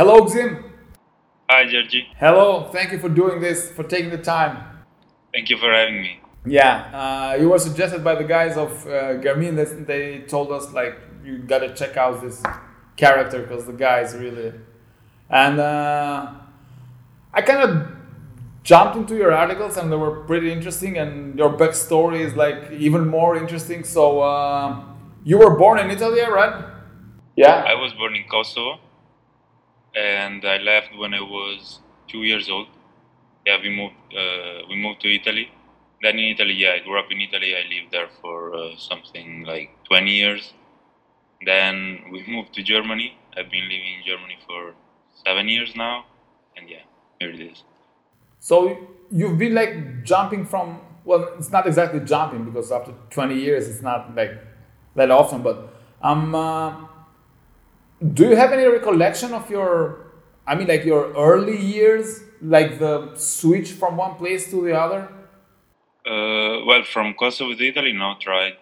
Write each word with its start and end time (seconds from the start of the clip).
Hello, 0.00 0.24
Xim. 0.24 0.64
Hi, 1.50 1.66
Georgi. 1.70 2.06
Hello. 2.18 2.70
Thank 2.72 2.90
you 2.92 2.98
for 2.98 3.10
doing 3.10 3.38
this, 3.38 3.70
for 3.70 3.82
taking 3.82 4.08
the 4.08 4.16
time. 4.16 4.56
Thank 5.30 5.50
you 5.50 5.58
for 5.58 5.70
having 5.70 6.00
me. 6.00 6.22
Yeah, 6.46 6.74
uh, 7.00 7.36
you 7.38 7.50
were 7.50 7.58
suggested 7.58 8.02
by 8.02 8.14
the 8.14 8.24
guys 8.24 8.56
of 8.56 8.70
uh, 8.86 9.20
Germin 9.22 9.56
that 9.56 9.86
they 9.86 10.20
told 10.20 10.52
us 10.52 10.72
like 10.72 10.96
you 11.22 11.36
gotta 11.36 11.74
check 11.74 11.98
out 11.98 12.22
this 12.22 12.42
character 12.96 13.42
because 13.42 13.66
the 13.66 13.74
guy 13.74 14.00
is 14.00 14.14
really, 14.14 14.54
and 15.28 15.60
uh, 15.60 16.32
I 17.34 17.42
kind 17.42 17.62
of 17.68 17.86
jumped 18.62 18.96
into 18.96 19.16
your 19.16 19.34
articles 19.34 19.76
and 19.76 19.92
they 19.92 19.96
were 19.96 20.24
pretty 20.24 20.50
interesting 20.50 20.96
and 20.96 21.36
your 21.38 21.52
backstory 21.58 22.20
is 22.20 22.34
like 22.34 22.72
even 22.72 23.06
more 23.06 23.36
interesting. 23.36 23.84
So 23.84 24.20
uh, 24.22 24.82
you 25.24 25.36
were 25.36 25.58
born 25.58 25.78
in 25.78 25.90
Italy, 25.90 26.22
right? 26.22 26.64
Yeah. 27.36 27.64
I 27.68 27.74
was 27.74 27.92
born 27.92 28.16
in 28.16 28.24
Kosovo, 28.30 28.80
and 29.94 30.44
I 30.44 30.58
left 30.58 30.96
when 30.96 31.14
I 31.14 31.20
was 31.20 31.80
two 32.08 32.22
years 32.22 32.48
old. 32.48 32.68
Yeah, 33.46 33.58
we 33.62 33.70
moved. 33.70 33.94
Uh, 34.16 34.66
we 34.68 34.76
moved 34.76 35.00
to 35.02 35.14
Italy 35.14 35.50
then 36.02 36.18
in 36.18 36.32
Italy, 36.34 36.54
yeah, 36.54 36.72
I 36.76 36.78
grew 36.80 36.98
up 36.98 37.10
in 37.10 37.20
Italy. 37.20 37.54
I 37.54 37.68
lived 37.68 37.92
there 37.92 38.08
for 38.20 38.54
uh, 38.54 38.76
something 38.76 39.44
like 39.44 39.70
20 39.84 40.10
years. 40.10 40.54
Then 41.44 42.04
we 42.10 42.24
moved 42.28 42.54
to 42.54 42.62
Germany. 42.62 43.18
I've 43.36 43.50
been 43.50 43.64
living 43.64 43.94
in 43.98 44.06
Germany 44.06 44.38
for 44.46 44.74
seven 45.24 45.48
years 45.48 45.76
now, 45.76 46.06
and 46.56 46.68
yeah, 46.68 46.82
here 47.18 47.30
it 47.30 47.40
is. 47.40 47.64
So 48.38 48.88
you've 49.10 49.38
been 49.38 49.54
like 49.54 50.04
jumping 50.04 50.46
from 50.46 50.80
well, 51.04 51.30
it's 51.38 51.50
not 51.50 51.66
exactly 51.66 52.00
jumping 52.00 52.44
because 52.44 52.70
after 52.70 52.92
20 53.10 53.34
years, 53.34 53.68
it's 53.68 53.82
not 53.82 54.14
like 54.14 54.32
that 54.96 55.10
often. 55.10 55.42
But 55.42 55.74
um, 56.02 56.34
uh, 56.34 56.86
do 58.00 58.28
you 58.28 58.36
have 58.36 58.52
any 58.52 58.66
recollection 58.66 59.32
of 59.34 59.50
your? 59.50 60.06
I 60.46 60.54
mean, 60.54 60.68
like 60.68 60.84
your 60.84 61.12
early 61.12 61.58
years, 61.58 62.20
like 62.40 62.78
the 62.78 63.14
switch 63.16 63.72
from 63.72 63.96
one 63.96 64.14
place 64.16 64.50
to 64.50 64.62
the 64.64 64.78
other. 64.78 65.08
Uh, 66.06 66.64
well, 66.64 66.82
from 66.82 67.14
Kosovo 67.14 67.54
to 67.54 67.68
Italy, 67.68 67.92
not 67.92 68.24
right, 68.26 68.54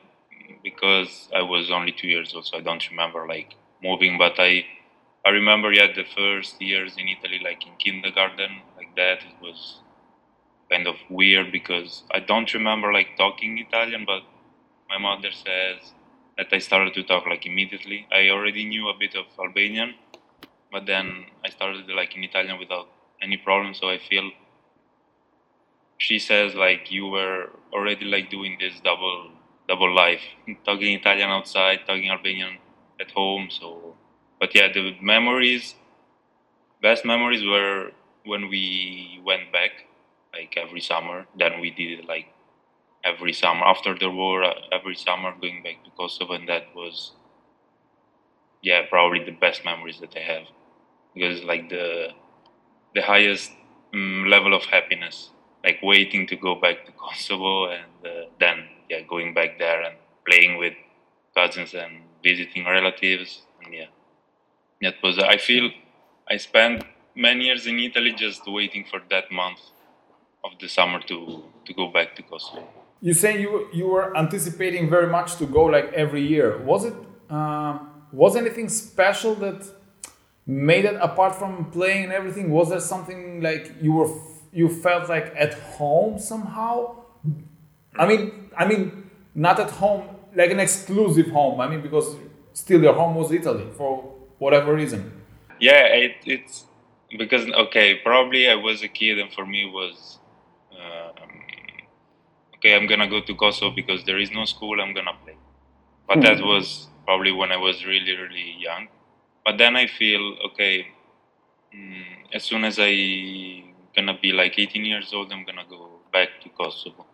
because 0.63 1.29
I 1.35 1.43
was 1.43 1.71
only 1.71 1.93
two 1.93 2.09
years 2.09 2.35
old, 2.35 2.47
so 2.47 2.59
I 2.59 2.61
don't 2.61 2.85
remember 2.91 3.27
like 3.29 3.55
moving. 3.83 4.19
But 4.19 4.35
I, 4.39 4.67
I 5.25 5.31
remember 5.31 5.73
yeah 5.73 5.87
the 5.95 6.05
first 6.05 6.61
years 6.61 6.97
in 6.99 7.07
Italy, 7.09 7.41
like 7.43 7.65
in 7.65 7.75
kindergarten, 7.79 8.63
like 8.77 8.95
that. 8.97 9.19
It 9.23 9.41
was 9.41 9.81
kind 10.71 10.87
of 10.89 10.97
weird 11.09 11.53
because 11.53 12.03
I 12.13 12.19
don't 12.21 12.53
remember 12.53 12.93
like 12.93 13.17
talking 13.17 13.59
Italian, 13.59 14.05
but 14.05 14.23
my 14.89 14.99
mother 14.99 15.31
says 15.31 15.93
that 16.39 16.53
I 16.53 16.59
started 16.59 16.95
to 16.95 17.03
talk 17.03 17.27
like 17.27 17.45
immediately. 17.45 18.07
I 18.13 18.31
already 18.31 18.65
knew 18.65 18.89
a 18.89 18.95
bit 18.97 19.17
of 19.17 19.27
Albanian, 19.39 19.95
but 20.73 20.87
then 20.87 21.27
I 21.45 21.51
started 21.51 21.89
like 21.91 22.17
in 22.17 22.23
Italian 22.25 22.59
without 22.59 22.89
any 23.21 23.37
problem. 23.37 23.75
So 23.75 23.91
I 23.91 23.99
feel 23.99 24.31
she 25.99 26.19
says 26.21 26.55
like 26.55 26.93
you 26.93 27.07
were 27.09 27.51
already 27.73 28.05
like 28.05 28.31
doing 28.31 28.57
this 28.61 28.81
double 28.81 29.33
double 29.69 29.93
life, 29.95 30.23
talking 30.65 30.95
Italian 30.95 31.29
outside, 31.29 31.81
talking 31.87 32.09
Albanian 32.09 32.59
at 33.01 33.11
home. 33.11 33.49
So, 33.51 33.97
but 34.41 34.55
yeah, 34.55 34.73
the 34.73 34.97
memories, 35.03 35.75
best 36.81 37.05
memories 37.05 37.45
were 37.45 37.91
when 38.25 38.49
we 38.49 39.21
went 39.25 39.53
back, 39.53 39.87
like 40.33 40.55
every 40.57 40.81
summer. 40.81 41.27
Then 41.37 41.61
we 41.61 41.71
did 41.73 42.07
like 42.07 42.27
every 43.05 43.33
summer 43.33 43.65
after 43.65 43.97
the 43.99 44.11
war, 44.11 44.45
uh, 44.45 44.55
every 44.73 44.95
summer 44.95 45.33
going 45.41 45.63
back 45.63 45.85
to 45.85 45.91
Kosovo, 45.91 46.35
and 46.35 46.49
that 46.49 46.75
was 46.75 47.13
yeah 48.63 48.83
probably 48.89 49.25
the 49.25 49.33
best 49.33 49.65
memories 49.65 50.01
that 50.01 50.15
I 50.17 50.21
have 50.21 50.47
because 51.15 51.43
like 51.45 51.69
the 51.69 52.09
the 52.95 53.03
highest 53.03 53.53
um, 53.95 54.27
level 54.29 54.55
of 54.55 54.65
happiness 54.65 55.31
like 55.65 55.79
waiting 55.83 56.27
to 56.29 56.37
go 56.37 56.55
back 56.55 56.87
to 56.87 56.93
Kosovo 57.03 57.71
and 57.71 58.07
uh, 58.07 58.27
then 58.41 58.69
yeah 58.91 59.01
going 59.03 59.35
back 59.35 59.59
there 59.59 59.83
and 59.83 59.97
playing 60.29 60.59
with 60.59 60.75
cousins 61.37 61.75
and 61.75 62.03
visiting 62.23 62.65
relatives 62.67 63.43
and 63.65 63.75
yeah 63.75 63.87
that 64.83 64.97
was 65.03 65.19
I 65.19 65.37
feel 65.39 65.71
I 66.29 66.37
spent 66.39 66.85
many 67.15 67.47
years 67.47 67.67
in 67.67 67.79
Italy 67.79 68.13
just 68.13 68.43
waiting 68.47 68.85
for 68.91 69.01
that 69.11 69.31
month 69.33 69.61
of 70.45 70.53
the 70.61 70.69
summer 70.69 71.01
to 71.03 71.45
to 71.67 71.75
go 71.75 71.89
back 71.89 72.17
to 72.17 72.23
Kosovo. 72.23 72.69
You 73.01 73.15
say 73.15 73.41
you 73.41 73.69
you 73.73 73.87
were 73.87 74.17
anticipating 74.17 74.91
very 74.91 75.07
much 75.07 75.37
to 75.37 75.47
go 75.47 75.65
like 75.65 75.93
every 75.93 76.27
year. 76.27 76.59
Was 76.59 76.85
it 76.85 76.95
uh, 77.31 77.79
was 78.13 78.37
anything 78.37 78.69
special 78.69 79.35
that 79.37 79.67
made 80.47 80.85
it 80.85 80.97
apart 81.01 81.35
from 81.35 81.71
playing 81.71 82.05
and 82.05 82.13
everything? 82.13 82.51
Was 82.51 82.71
there 82.71 82.81
something 82.81 83.41
like 83.41 83.75
you 83.81 83.93
were 83.93 84.11
you 84.53 84.69
felt 84.69 85.09
like 85.09 85.33
at 85.37 85.55
home 85.55 86.19
somehow? 86.19 86.97
I 87.97 88.07
mean, 88.07 88.51
I 88.57 88.67
mean, 88.67 89.11
not 89.35 89.61
at 89.61 89.71
home, 89.71 90.05
like 90.35 90.51
an 90.51 90.61
exclusive 90.61 91.29
home. 91.29 91.61
I 91.61 91.69
mean, 91.69 91.83
because 91.83 92.17
still 92.53 92.83
your 92.83 92.95
home 92.95 93.15
was 93.15 93.31
Italy 93.33 93.67
for 93.77 94.13
whatever 94.39 94.75
reason. 94.75 95.13
Yeah, 95.61 95.85
it, 95.87 96.17
it's 96.25 96.65
because 97.17 97.49
okay, 97.67 97.97
probably 97.97 98.49
I 98.49 98.55
was 98.55 98.83
a 98.83 98.89
kid, 98.89 99.19
and 99.19 99.33
for 99.33 99.45
me 99.45 99.65
was 99.67 100.19
um, 100.73 101.43
okay. 102.59 102.75
I'm 102.75 102.87
gonna 102.87 103.09
go 103.09 103.21
to 103.21 103.35
Kosovo 103.35 103.75
because 103.75 104.05
there 104.05 104.19
is 104.19 104.31
no 104.31 104.45
school. 104.45 104.81
I'm 104.81 104.95
gonna 104.95 105.17
play, 105.25 105.37
but 106.07 106.19
mm. 106.19 106.23
that 106.23 106.45
was 106.45 106.89
probably 107.05 107.33
when 107.33 107.51
I 107.53 107.57
was 107.57 107.85
really, 107.87 108.15
really 108.17 108.57
young. 108.59 108.89
But 109.45 109.59
then 109.59 109.77
I 109.77 109.87
feel 109.87 110.37
okay. 110.47 110.89
Mm, 111.75 112.35
as 112.35 112.45
soon 112.45 112.65
as 112.65 112.79
I 112.81 113.65
gonna 113.97 114.19
be 114.21 114.33
like 114.33 114.59
18 114.59 114.85
years 114.85 115.13
old, 115.13 115.33
I'm 115.33 115.45
gonna 115.45 115.65
go 115.69 116.01
back 116.13 116.29
to 116.43 116.49
Kosovo. 116.51 117.07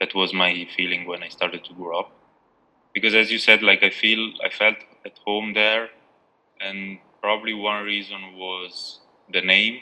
That 0.00 0.14
was 0.14 0.32
my 0.32 0.66
feeling 0.76 1.06
when 1.06 1.22
I 1.22 1.28
started 1.28 1.64
to 1.64 1.74
grow 1.74 2.00
up. 2.00 2.12
Because 2.92 3.14
as 3.14 3.30
you 3.30 3.38
said, 3.38 3.62
like 3.62 3.82
I 3.82 3.90
feel 3.90 4.32
I 4.44 4.50
felt 4.50 4.76
at 5.06 5.18
home 5.24 5.54
there, 5.54 5.88
and 6.60 6.98
probably 7.20 7.54
one 7.54 7.84
reason 7.84 8.36
was 8.36 9.00
the 9.32 9.40
name. 9.40 9.80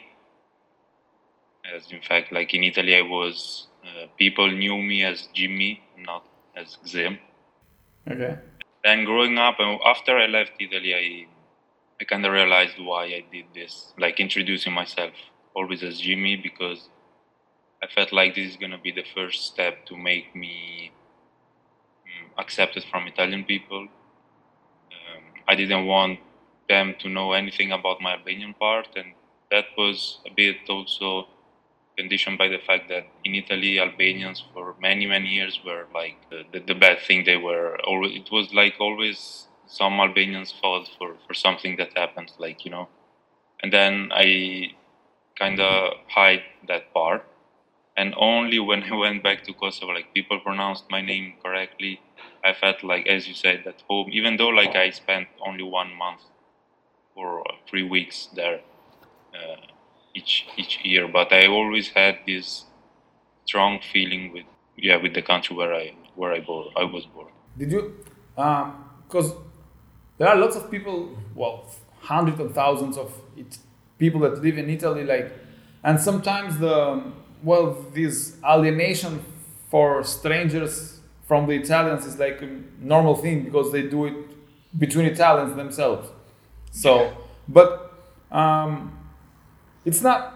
As 1.75 1.91
in 1.91 2.01
fact, 2.01 2.33
like 2.33 2.55
in 2.55 2.65
Italy, 2.65 2.95
I 2.97 3.03
was 3.03 3.69
uh, 3.85 4.07
people 4.19 4.51
knew 4.51 4.79
me 4.79 5.05
as 5.05 5.29
Jimmy, 5.35 5.83
not 5.99 6.25
as 6.57 6.79
Xim. 6.85 7.19
Okay. 8.11 8.39
Then 8.85 9.05
growing 9.05 9.39
up, 9.39 9.57
after 9.85 10.17
I 10.17 10.27
left 10.27 10.53
Italy, 10.59 10.95
I 10.95 11.27
I 12.01 12.05
kind 12.05 12.25
of 12.25 12.33
realized 12.33 12.79
why 12.79 13.05
I 13.05 13.25
did 13.31 13.45
this, 13.55 13.93
like 13.99 14.21
introducing 14.21 14.73
myself 14.73 15.13
always 15.55 15.83
as 15.83 16.01
Jimmy 16.01 16.35
because 16.37 16.89
I 17.83 17.87
felt 17.89 18.11
like 18.11 18.35
this 18.35 18.51
is 18.51 18.57
gonna 18.57 18.79
be 18.79 18.91
the 18.91 19.05
first 19.15 19.45
step 19.45 19.85
to 19.87 19.97
make 19.97 20.35
me 20.35 20.93
um, 22.07 22.31
accepted 22.39 22.85
from 22.91 23.07
Italian 23.07 23.45
people. 23.45 23.83
Um, 24.95 25.25
I 25.47 25.55
didn't 25.55 25.85
want 25.87 26.21
them 26.71 26.95
to 27.01 27.09
know 27.11 27.33
anything 27.33 27.73
about 27.73 28.01
my 28.01 28.13
Albanian 28.13 28.55
part, 28.55 28.89
and 28.97 29.13
that 29.51 29.67
was 29.77 30.21
a 30.27 30.31
bit 30.35 30.57
also 30.71 31.27
conditioned 32.01 32.39
by 32.39 32.49
the 32.49 32.63
fact 32.69 32.85
that 32.89 33.05
in 33.27 33.33
Italy, 33.43 33.73
Albanians 33.87 34.39
for 34.53 34.65
many 34.89 35.05
many 35.15 35.29
years 35.39 35.55
were 35.67 35.85
like 36.01 36.17
the, 36.31 36.61
the, 36.71 36.77
bad 36.85 36.99
thing. 37.07 37.21
They 37.31 37.41
were 37.49 37.69
always. 37.89 38.13
It 38.21 38.29
was 38.37 38.47
like 38.63 38.75
always 38.87 39.19
some 39.67 39.95
Albanians 40.07 40.51
fault 40.61 40.87
for 40.97 41.09
for 41.27 41.35
something 41.47 41.73
that 41.81 41.91
happened, 42.03 42.31
like 42.45 42.59
you 42.65 42.71
know. 42.77 42.87
And 43.63 43.69
then 43.77 43.93
I 44.25 44.29
kind 45.43 45.59
of 45.61 45.77
hide 46.19 46.45
that 46.71 46.85
part. 46.95 47.23
And 48.01 48.15
only 48.17 48.59
when 48.69 48.83
I 48.93 48.95
went 49.05 49.23
back 49.29 49.39
to 49.47 49.53
Kosovo, 49.53 49.93
like 49.99 50.09
people 50.19 50.39
pronounced 50.49 50.85
my 50.97 51.03
name 51.13 51.27
correctly, 51.45 52.01
I 52.49 52.53
felt 52.63 52.79
like, 52.93 53.07
as 53.15 53.29
you 53.29 53.35
said, 53.45 53.59
at 53.67 53.81
home. 53.89 54.09
Even 54.19 54.33
though 54.39 54.53
like 54.61 54.75
I 54.85 54.91
spent 55.03 55.29
only 55.49 55.65
one 55.81 55.93
month 56.05 56.23
or 57.15 57.45
three 57.69 57.87
weeks 57.97 58.29
there 58.39 58.61
uh, 59.39 59.61
each 60.15 60.47
each 60.57 60.85
year, 60.85 61.09
but 61.09 61.33
I 61.33 61.47
always 61.47 61.89
had 61.89 62.19
this 62.27 62.65
strong 63.45 63.81
feeling 63.93 64.33
with 64.33 64.45
yeah 64.77 64.97
with 64.97 65.15
the 65.15 65.23
country 65.23 65.57
where 65.57 65.75
I 65.75 65.95
where 66.15 66.33
I 66.33 66.41
born 66.41 66.69
I 66.77 66.85
was 66.85 67.07
born. 67.07 67.33
Did 67.59 67.73
you? 67.73 67.95
Because 68.35 69.33
um, 69.33 69.45
there 70.19 70.29
are 70.29 70.37
lots 70.37 70.57
of 70.57 70.71
people, 70.71 71.17
well, 71.35 71.67
hundreds 72.01 72.41
of 72.41 72.55
thousands 72.55 72.97
of 72.97 73.13
it, 73.37 73.59
people 73.99 74.21
that 74.21 74.43
live 74.43 74.57
in 74.59 74.69
Italy, 74.71 75.05
like, 75.05 75.33
and 75.83 76.01
sometimes 76.01 76.59
the 76.59 77.03
well, 77.43 77.87
this 77.93 78.37
alienation 78.45 79.25
for 79.71 80.05
strangers 80.05 81.01
from 81.27 81.47
the 81.47 81.55
Italians 81.55 82.05
is 82.07 82.19
like 82.19 82.43
a 82.43 82.51
normal 82.81 83.15
thing 83.15 83.45
because 83.45 83.73
they 83.73 83.83
do 83.83 84.07
it 84.07 84.15
between 84.79 85.07
Italians 85.07 85.55
themselves. 85.57 86.09
So, 86.71 87.17
but 87.49 87.93
um, 88.31 89.00
it's 89.85 90.03
not. 90.03 90.35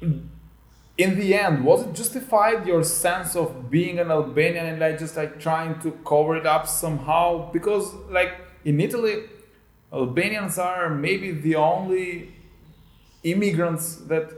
In 0.00 1.18
the 1.18 1.34
end, 1.34 1.64
was 1.64 1.82
it 1.82 1.92
justified 1.94 2.66
your 2.66 2.82
sense 2.82 3.36
of 3.36 3.70
being 3.70 3.98
an 3.98 4.10
Albanian 4.10 4.64
and 4.64 4.78
like 4.80 4.98
just 4.98 5.14
like 5.16 5.38
trying 5.38 5.78
to 5.80 5.90
cover 6.06 6.36
it 6.36 6.46
up 6.46 6.66
somehow? 6.66 7.50
Because 7.52 7.92
like 8.10 8.32
in 8.64 8.80
Italy, 8.80 9.24
Albanians 9.92 10.58
are 10.58 10.88
maybe 10.88 11.32
the 11.32 11.54
only 11.56 12.34
immigrants 13.22 13.96
that 14.08 14.32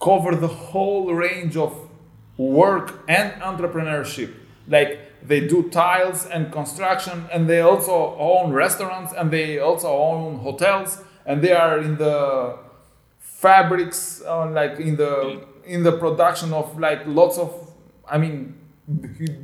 cover 0.00 0.34
the 0.36 0.48
whole 0.48 1.12
range 1.12 1.56
of 1.56 1.88
work 2.36 3.02
and 3.08 3.32
entrepreneurship. 3.42 4.32
Like 4.68 4.98
they 5.26 5.46
do 5.46 5.68
tiles 5.70 6.24
and 6.24 6.52
construction, 6.52 7.26
and 7.32 7.48
they 7.48 7.60
also 7.60 8.16
own 8.18 8.52
restaurants, 8.52 9.12
and 9.12 9.30
they 9.30 9.58
also 9.58 9.88
own 9.88 10.38
hotels, 10.38 11.02
and 11.26 11.42
they 11.42 11.52
are 11.52 11.78
in 11.78 11.96
the 11.96 12.58
fabrics, 13.40 14.22
uh, 14.26 14.50
like 14.50 14.78
in 14.78 14.96
the 14.96 15.42
in 15.64 15.82
the 15.82 15.92
production 15.92 16.52
of 16.52 16.78
like 16.78 17.02
lots 17.06 17.38
of, 17.38 17.52
I 18.08 18.18
mean, 18.18 18.58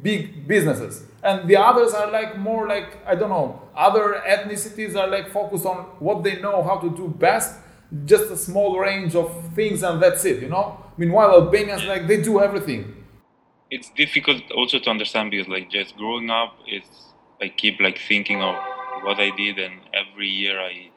big 0.03 0.47
businesses. 0.47 1.05
And 1.23 1.49
the 1.49 1.57
others 1.57 1.93
are 1.95 2.11
like 2.11 2.39
more 2.39 2.67
like 2.69 2.99
I 3.07 3.15
don't 3.15 3.31
know. 3.31 3.63
Other 3.77 4.23
ethnicities 4.27 4.97
are 4.97 5.09
like 5.09 5.31
focused 5.31 5.67
on 5.67 5.79
what 5.99 6.23
they 6.25 6.41
know 6.41 6.63
how 6.63 6.79
to 6.79 6.91
do 6.91 7.09
best, 7.09 7.59
just 8.05 8.31
a 8.31 8.37
small 8.37 8.79
range 8.79 9.15
of 9.15 9.31
things, 9.55 9.83
and 9.83 10.03
that's 10.03 10.25
it. 10.25 10.43
You 10.43 10.49
know. 10.49 10.83
Meanwhile, 10.97 11.31
Albanians 11.33 11.85
like 11.85 12.07
they 12.07 12.23
do 12.23 12.41
everything 12.41 12.97
it's 13.71 13.91
difficult 13.91 14.43
also 14.53 14.79
to 14.79 14.91
understand 14.91 15.31
because 15.31 15.49
like 15.49 15.71
just 15.71 15.97
growing 15.97 16.31
up 16.31 16.55
it's 16.67 17.13
i 17.41 17.49
keep 17.49 17.81
like 17.81 17.99
thinking 17.99 18.43
of 18.43 18.55
what 19.03 19.19
i 19.19 19.31
did 19.37 19.59
and 19.59 19.81
every 19.93 20.29
year 20.29 20.61
i 20.61 20.91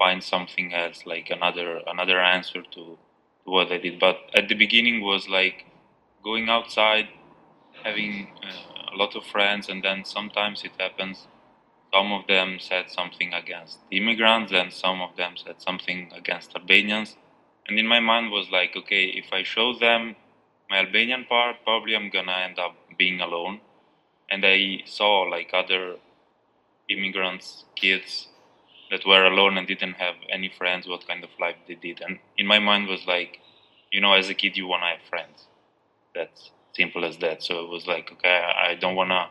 find 0.00 0.22
something 0.24 0.74
else 0.74 1.00
like 1.06 1.28
another 1.30 1.70
another 1.94 2.20
answer 2.20 2.62
to, 2.74 2.82
to 3.44 3.48
what 3.56 3.72
i 3.72 3.78
did 3.78 4.00
but 4.00 4.18
at 4.34 4.48
the 4.48 4.54
beginning 4.64 5.02
was 5.02 5.28
like 5.28 5.66
going 6.24 6.48
outside 6.48 7.08
having 7.84 8.28
uh, 8.44 8.94
a 8.94 8.96
lot 8.96 9.14
of 9.16 9.24
friends 9.24 9.68
and 9.68 9.84
then 9.84 10.04
sometimes 10.04 10.64
it 10.64 10.72
happens 10.78 11.28
some 11.94 12.12
of 12.12 12.26
them 12.28 12.58
said 12.60 12.86
something 12.98 13.32
against 13.34 13.78
immigrants 13.90 14.52
and 14.52 14.72
some 14.72 15.00
of 15.00 15.16
them 15.16 15.34
said 15.44 15.60
something 15.68 16.10
against 16.20 16.56
albanians 16.56 17.16
and 17.66 17.78
in 17.78 17.86
my 17.86 18.00
mind 18.00 18.30
was 18.30 18.48
like 18.58 18.72
okay 18.76 19.04
if 19.22 19.32
i 19.32 19.42
show 19.42 19.68
them 19.78 20.16
my 20.70 20.78
Albanian 20.78 21.24
part, 21.24 21.56
probably 21.64 21.96
I'm 21.96 22.10
gonna 22.10 22.38
end 22.48 22.58
up 22.60 22.76
being 22.96 23.20
alone. 23.20 23.60
And 24.30 24.44
I 24.46 24.82
saw 24.86 25.22
like 25.22 25.50
other 25.52 25.96
immigrants, 26.88 27.64
kids 27.74 28.28
that 28.90 29.06
were 29.06 29.24
alone 29.24 29.56
and 29.58 29.66
didn't 29.66 29.94
have 29.94 30.16
any 30.30 30.48
friends, 30.48 30.86
what 30.88 31.06
kind 31.06 31.24
of 31.24 31.30
life 31.40 31.56
they 31.68 31.74
did. 31.74 32.00
And 32.00 32.18
in 32.38 32.46
my 32.46 32.58
mind 32.58 32.88
was 32.88 33.06
like, 33.06 33.38
you 33.92 34.00
know, 34.00 34.12
as 34.14 34.28
a 34.28 34.34
kid, 34.34 34.56
you 34.56 34.66
wanna 34.66 34.86
have 34.86 35.02
friends. 35.08 35.46
That's 36.14 36.50
simple 36.74 37.04
as 37.04 37.18
that. 37.18 37.42
So 37.42 37.64
it 37.64 37.68
was 37.70 37.86
like, 37.86 38.10
okay, 38.12 38.42
I 38.56 38.74
don't 38.74 38.96
wanna 38.96 39.30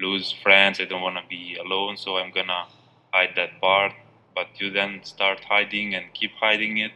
lose 0.00 0.32
friends. 0.32 0.80
I 0.80 0.84
don't 0.86 1.02
wanna 1.02 1.24
be 1.28 1.56
alone. 1.56 1.96
So 1.96 2.16
I'm 2.16 2.32
gonna 2.32 2.66
hide 3.12 3.34
that 3.36 3.60
part. 3.60 3.92
But 4.34 4.48
you 4.60 4.70
then 4.70 5.02
start 5.04 5.44
hiding 5.44 5.94
and 5.94 6.12
keep 6.14 6.32
hiding 6.40 6.78
it, 6.78 6.92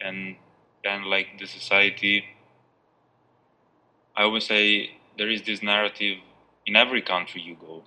and 0.00 0.36
then 0.84 1.04
like 1.04 1.38
the 1.38 1.46
society 1.46 2.24
I 4.16 4.22
always 4.22 4.46
say 4.46 4.98
there 5.18 5.28
is 5.28 5.42
this 5.42 5.62
narrative 5.62 6.18
in 6.66 6.76
every 6.76 7.02
country 7.02 7.40
you 7.40 7.56
go. 7.56 7.84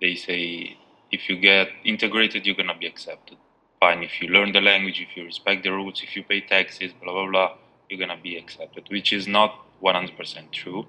They 0.00 0.14
say 0.16 0.76
if 1.14 1.28
you 1.28 1.36
get 1.36 1.68
integrated, 1.84 2.44
you're 2.44 2.60
gonna 2.62 2.78
be 2.84 2.86
accepted. 2.86 3.38
Fine, 3.80 4.02
if 4.02 4.20
you 4.20 4.28
learn 4.28 4.50
the 4.52 4.60
language, 4.60 4.98
if 5.00 5.16
you 5.16 5.24
respect 5.24 5.62
the 5.62 5.72
rules, 5.78 6.02
if 6.02 6.16
you 6.16 6.22
pay 6.24 6.40
taxes, 6.40 6.92
blah 7.00 7.12
blah 7.12 7.30
blah, 7.30 7.50
you're 7.88 8.02
gonna 8.04 8.20
be 8.28 8.36
accepted, 8.36 8.84
which 8.90 9.12
is 9.12 9.26
not 9.28 9.50
100% 9.82 10.50
true. 10.50 10.86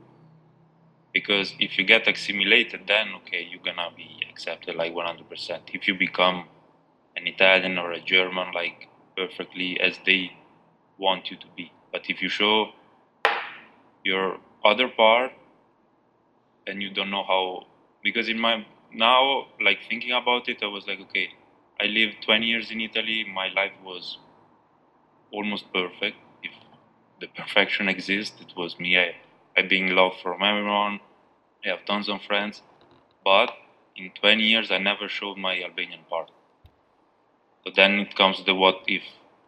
Because 1.13 1.53
if 1.59 1.77
you 1.77 1.83
get 1.85 2.07
assimilated, 2.07 2.81
then 2.87 3.07
okay, 3.19 3.41
you're 3.49 3.67
gonna 3.69 3.91
be 3.95 4.09
accepted 4.31 4.75
like 4.75 4.93
100%. 4.93 5.75
If 5.77 5.87
you 5.87 5.93
become 6.07 6.37
an 7.15 7.27
Italian 7.27 7.77
or 7.77 7.91
a 7.91 8.01
German, 8.01 8.47
like 8.61 8.89
perfectly 9.15 9.79
as 9.79 9.99
they 10.05 10.21
want 10.97 11.29
you 11.31 11.37
to 11.37 11.47
be. 11.55 11.71
But 11.91 12.09
if 12.09 12.21
you 12.21 12.29
show 12.29 12.71
your 14.03 14.37
other 14.63 14.87
part 14.87 15.31
and 16.67 16.81
you 16.81 16.89
don't 16.89 17.11
know 17.11 17.23
how 17.23 17.67
because 18.03 18.27
in 18.29 18.39
my 18.39 18.65
now 18.95 19.47
like 19.61 19.79
thinking 19.89 20.11
about 20.11 20.47
it 20.49 20.57
i 20.63 20.67
was 20.67 20.87
like 20.87 20.99
okay 20.99 21.29
i 21.81 21.85
lived 21.85 22.17
20 22.23 22.45
years 22.47 22.71
in 22.71 22.81
italy. 22.81 23.25
My 23.25 23.47
life 23.49 23.73
was 23.83 24.17
almost 25.31 25.71
perfect. 25.73 26.17
If 26.43 26.51
the 27.21 27.27
perfection 27.27 27.87
exists 27.87 28.41
it 28.41 28.53
was 28.57 28.79
me. 28.79 28.97
I, 28.97 29.15
I 29.57 29.61
being 29.61 29.89
loved 29.89 30.19
from 30.21 30.41
everyone. 30.41 30.99
I 31.65 31.69
have 31.69 31.85
tons 31.85 32.09
of 32.09 32.21
friends. 32.23 32.61
But 33.23 33.51
in 33.95 34.11
20 34.21 34.43
years 34.43 34.71
i 34.71 34.77
never 34.77 35.09
showed 35.09 35.37
my 35.37 35.61
albanian 35.61 36.01
part. 36.09 36.31
So 37.65 37.73
then 37.75 37.99
it 37.99 38.15
comes 38.15 38.45
the 38.45 38.55
what 38.55 38.83
if 38.87 39.03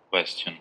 question. 0.10 0.58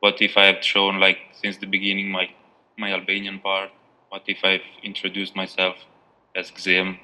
What 0.00 0.20
if 0.20 0.36
i 0.36 0.46
had 0.46 0.64
shown 0.64 1.00
like 1.00 1.18
since 1.32 1.56
the 1.58 1.66
beginning 1.66 2.10
my 2.10 2.30
my 2.76 2.92
Albanian 2.92 3.38
part? 3.38 3.70
What 4.10 4.24
if 4.26 4.44
I've 4.44 4.66
introduced 4.82 5.36
myself 5.36 5.76
as 6.34 6.50
Gzim? 6.50 6.98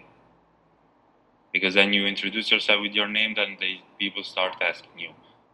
Because 1.57 1.73
then 1.73 1.95
you 1.95 2.05
introduce 2.05 2.51
yourself 2.51 2.83
with 2.83 2.93
your 2.93 3.09
name, 3.09 3.33
then 3.35 3.57
they, 3.59 3.81
people 3.99 4.23
start 4.23 4.57
asking 4.61 4.99
you, 4.99 5.11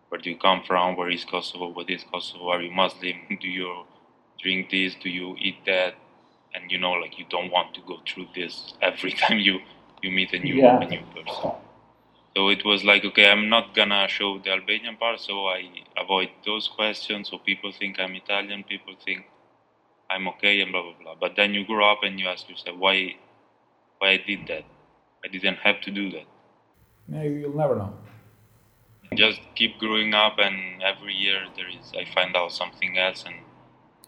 where 0.09 0.21
do 0.21 0.31
you 0.31 0.37
come 0.37 0.63
from? 0.67 0.97
Where 0.97 1.09
is 1.09 1.25
Kosovo? 1.25 1.69
What 1.69 1.89
is 1.89 2.03
Kosovo? 2.13 2.49
Are 2.49 2.61
you 2.61 2.73
Muslim? 2.73 3.17
Do 3.41 3.47
you 3.47 3.85
drink 4.43 4.69
this? 4.71 4.97
Do 5.01 5.09
you 5.09 5.37
eat 5.39 5.59
that? 5.67 5.95
And 6.55 6.73
you 6.73 6.79
know, 6.79 6.91
like 7.03 7.21
you 7.21 7.25
don't 7.31 7.53
want 7.53 7.73
to 7.77 7.81
go 7.87 7.99
through 8.07 8.27
this 8.35 8.75
every 8.83 9.13
time 9.23 9.39
you 9.39 9.61
you 10.03 10.11
meet 10.11 10.33
a 10.33 10.41
new 10.41 10.57
yeah. 10.57 10.81
a 10.81 10.89
new 10.89 11.03
person. 11.15 11.53
So 12.35 12.49
it 12.49 12.65
was 12.65 12.83
like, 12.83 13.05
okay, 13.05 13.31
I'm 13.31 13.49
not 13.49 13.75
gonna 13.75 14.09
show 14.09 14.41
the 14.41 14.51
Albanian 14.51 14.97
part, 14.97 15.21
so 15.21 15.47
I 15.47 15.71
avoid 15.97 16.31
those 16.45 16.67
questions. 16.67 17.31
So 17.31 17.39
people 17.39 17.71
think 17.73 18.01
I'm 18.01 18.15
Italian. 18.17 18.65
People 18.65 18.95
think 19.07 19.27
I'm 20.11 20.27
okay 20.33 20.61
and 20.63 20.73
blah 20.73 20.83
blah 20.83 20.99
blah. 21.01 21.15
But 21.25 21.37
then 21.37 21.55
you 21.55 21.65
grow 21.65 21.91
up 21.93 22.01
and 22.03 22.19
you 22.19 22.27
ask 22.27 22.51
yourself 22.51 22.77
why 22.77 23.17
why 23.99 24.11
I 24.11 24.17
did 24.27 24.47
that. 24.49 24.65
I 25.25 25.29
didn't 25.29 25.59
have 25.59 25.81
to 25.83 25.91
do 25.91 26.11
that. 26.11 26.27
Maybe 27.09 27.41
you'll 27.41 27.57
never 27.57 27.77
know. 27.77 27.95
Just 29.15 29.41
keep 29.55 29.79
growing 29.79 30.15
up, 30.15 30.39
and 30.39 30.83
every 30.83 31.15
year 31.15 31.41
there 31.57 31.69
is 31.69 31.93
I 31.99 32.05
find 32.13 32.35
out 32.37 32.53
something 32.53 32.97
else, 32.99 33.25
and 33.27 33.37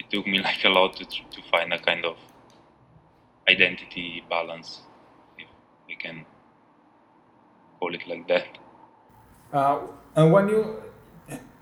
it 0.01 0.11
took 0.11 0.27
me 0.27 0.39
like 0.49 0.65
a 0.65 0.69
lot 0.69 0.97
to 0.97 1.05
to 1.05 1.43
find 1.51 1.73
a 1.73 1.79
kind 1.79 2.05
of 2.05 2.17
identity 3.49 4.25
balance, 4.31 4.81
if 5.39 5.49
we 5.87 5.97
can 5.97 6.25
call 7.79 7.95
it 7.95 8.07
like 8.09 8.27
that. 8.29 8.59
Uh, 9.53 9.81
and 10.17 10.33
when 10.33 10.49
you 10.49 10.83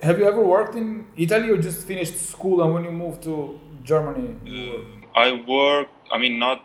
have 0.02 0.19
you 0.19 0.25
ever 0.25 0.43
worked 0.43 0.75
in 0.75 1.06
Italy 1.16 1.50
or 1.50 1.58
just 1.58 1.87
finished 1.87 2.16
school 2.19 2.62
and 2.62 2.75
when 2.75 2.85
you 2.85 2.90
moved 2.90 3.23
to 3.23 3.61
Germany? 3.85 4.37
Uh, 4.47 5.18
I 5.18 5.32
work. 5.47 5.88
I 6.11 6.18
mean, 6.18 6.38
not 6.38 6.64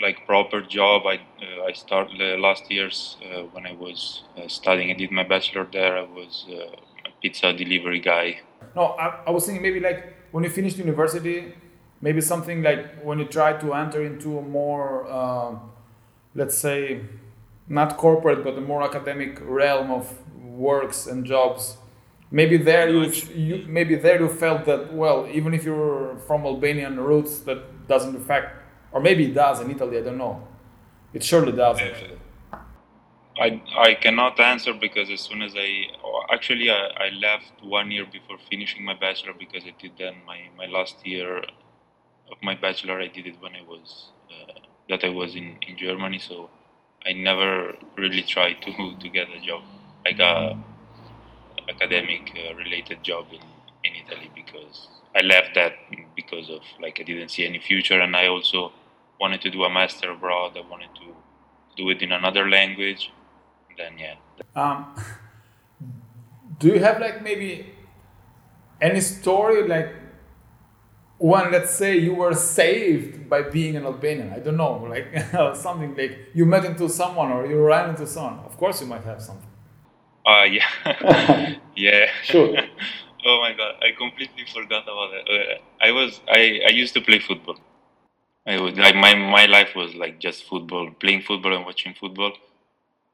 like 0.00 0.26
proper 0.26 0.60
job. 0.60 1.02
I 1.06 1.16
uh, 1.16 1.64
I 1.68 1.72
started 1.72 2.20
uh, 2.20 2.38
last 2.38 2.70
years 2.70 3.16
uh, 3.22 3.42
when 3.52 3.66
I 3.66 3.72
was 3.72 4.22
uh, 4.36 4.48
studying. 4.48 4.90
I 4.90 4.94
did 4.94 5.10
my 5.10 5.24
bachelor 5.24 5.66
there. 5.72 5.98
I 5.98 6.02
was 6.02 6.46
uh, 6.50 7.08
a 7.08 7.10
pizza 7.20 7.52
delivery 7.52 8.00
guy. 8.00 8.40
No, 8.76 8.96
I, 8.98 9.20
I 9.26 9.30
was 9.30 9.46
thinking 9.46 9.62
maybe 9.62 9.80
like 9.80 10.14
when 10.32 10.44
you 10.44 10.50
finished 10.50 10.78
university, 10.78 11.54
maybe 12.00 12.20
something 12.20 12.62
like 12.62 13.02
when 13.02 13.18
you 13.18 13.26
try 13.26 13.52
to 13.54 13.74
enter 13.74 14.04
into 14.04 14.38
a 14.38 14.42
more, 14.42 15.10
um, 15.10 15.70
let's 16.34 16.56
say, 16.56 17.00
not 17.68 17.96
corporate 17.96 18.42
but 18.44 18.56
a 18.56 18.60
more 18.60 18.82
academic 18.82 19.38
realm 19.42 19.90
of 19.90 20.14
works 20.36 21.06
and 21.06 21.24
jobs 21.24 21.76
maybe 22.30 22.56
there 22.56 22.88
you, 22.88 23.10
you 23.34 23.64
maybe 23.68 23.94
there 23.94 24.20
you 24.20 24.28
felt 24.28 24.64
that 24.64 24.92
well 24.92 25.26
even 25.30 25.54
if 25.54 25.64
you're 25.64 26.16
from 26.26 26.44
albanian 26.44 26.98
roots 26.98 27.38
that 27.40 27.86
doesn't 27.86 28.16
affect 28.16 28.54
or 28.92 29.00
maybe 29.00 29.24
it 29.26 29.34
does 29.34 29.60
in 29.60 29.70
italy 29.70 29.98
i 29.98 30.02
don't 30.02 30.18
know. 30.18 30.46
It 31.14 31.24
surely 31.24 31.52
does. 31.52 31.78
Actually 31.80 32.18
I, 33.40 33.62
I 33.76 33.94
cannot 33.94 34.40
answer 34.40 34.74
because 34.74 35.10
as 35.10 35.20
soon 35.20 35.42
as 35.42 35.54
I 35.56 35.86
actually 36.32 36.70
I, 36.70 36.88
I 37.06 37.08
left 37.10 37.52
one 37.62 37.90
year 37.90 38.04
before 38.04 38.36
finishing 38.50 38.84
my 38.84 38.94
bachelor 38.94 39.32
because 39.38 39.62
I 39.64 39.74
did 39.80 39.92
then 39.96 40.16
my, 40.26 40.40
my 40.56 40.66
last 40.66 41.06
year 41.06 41.38
of 41.38 42.36
my 42.42 42.56
bachelor 42.56 43.00
I 43.00 43.06
did 43.06 43.26
it 43.26 43.36
when 43.40 43.54
I 43.54 43.62
was 43.62 44.10
uh, 44.28 44.58
that 44.88 45.04
I 45.04 45.10
was 45.10 45.36
in, 45.36 45.56
in 45.68 45.76
Germany. 45.76 46.18
So 46.18 46.50
I 47.06 47.12
never 47.12 47.76
really 47.96 48.22
tried 48.22 48.60
to 48.62 48.72
to 48.98 49.08
get 49.08 49.28
a 49.28 49.40
job 49.40 49.62
like 50.04 50.18
a 50.18 50.58
academic 51.68 52.32
uh, 52.34 52.54
related 52.56 53.04
job 53.04 53.26
in, 53.30 53.42
in 53.84 53.92
Italy 54.04 54.30
because 54.34 54.88
I 55.18 55.22
left 55.22 55.54
that 55.54 55.72
because 56.14 56.48
of 56.50 56.62
like 56.80 56.98
I 57.00 57.02
didn't 57.02 57.30
see 57.30 57.44
any 57.46 57.58
future 57.58 58.00
and 58.00 58.14
I 58.14 58.26
also 58.28 58.72
wanted 59.20 59.40
to 59.42 59.50
do 59.50 59.64
a 59.64 59.70
master 59.70 60.10
abroad. 60.10 60.56
I 60.56 60.68
wanted 60.68 60.90
to 61.00 61.06
do 61.76 61.90
it 61.90 62.02
in 62.02 62.12
another 62.12 62.48
language. 62.48 63.10
Then 63.76 63.92
yeah. 63.98 64.14
Um, 64.54 64.94
do 66.58 66.68
you 66.68 66.80
have 66.80 67.00
like 67.00 67.22
maybe 67.22 67.74
any 68.80 69.00
story 69.00 69.66
like 69.66 69.90
one 71.18 71.50
let's 71.50 71.74
say 71.74 71.96
you 71.98 72.14
were 72.14 72.34
saved 72.34 73.28
by 73.28 73.42
being 73.42 73.74
an 73.74 73.84
albanian 73.84 74.32
i 74.32 74.38
don't 74.38 74.56
know 74.56 74.86
like 74.88 75.08
something 75.56 75.92
like 75.96 76.16
you 76.32 76.44
met 76.46 76.64
into 76.64 76.88
someone 76.88 77.32
or 77.32 77.44
you 77.44 77.58
ran 77.60 77.90
into 77.90 78.06
someone 78.06 78.38
of 78.44 78.56
course 78.56 78.80
you 78.80 78.86
might 78.86 79.02
have 79.02 79.20
something 79.20 79.50
uh, 80.28 80.44
yeah, 80.44 80.68
yeah. 81.76 82.06
Sure. 82.22 82.54
Oh 83.30 83.40
my 83.40 83.52
god, 83.52 83.74
I 83.86 83.90
completely 84.04 84.44
forgot 84.56 84.84
about 84.84 85.10
it. 85.18 85.24
Uh, 85.34 85.86
I 85.86 85.90
was 85.92 86.20
I, 86.28 86.42
I 86.68 86.70
used 86.82 86.94
to 86.94 87.00
play 87.08 87.18
football. 87.18 87.58
I 88.46 88.58
would 88.60 88.76
like 88.78 88.96
my 88.96 89.14
my 89.14 89.46
life 89.46 89.72
was 89.76 89.94
like 89.94 90.18
just 90.20 90.44
football, 90.50 90.90
playing 91.02 91.22
football 91.22 91.54
and 91.56 91.64
watching 91.66 91.94
football. 91.94 92.32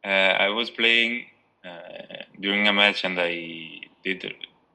Uh, 0.05 0.33
I 0.47 0.49
was 0.51 0.71
playing 0.71 1.27
uh, 1.65 2.25
during 2.41 2.69
a 2.69 2.73
match 2.73 3.05
and 3.05 3.19
I 3.21 3.35
did 4.05 4.21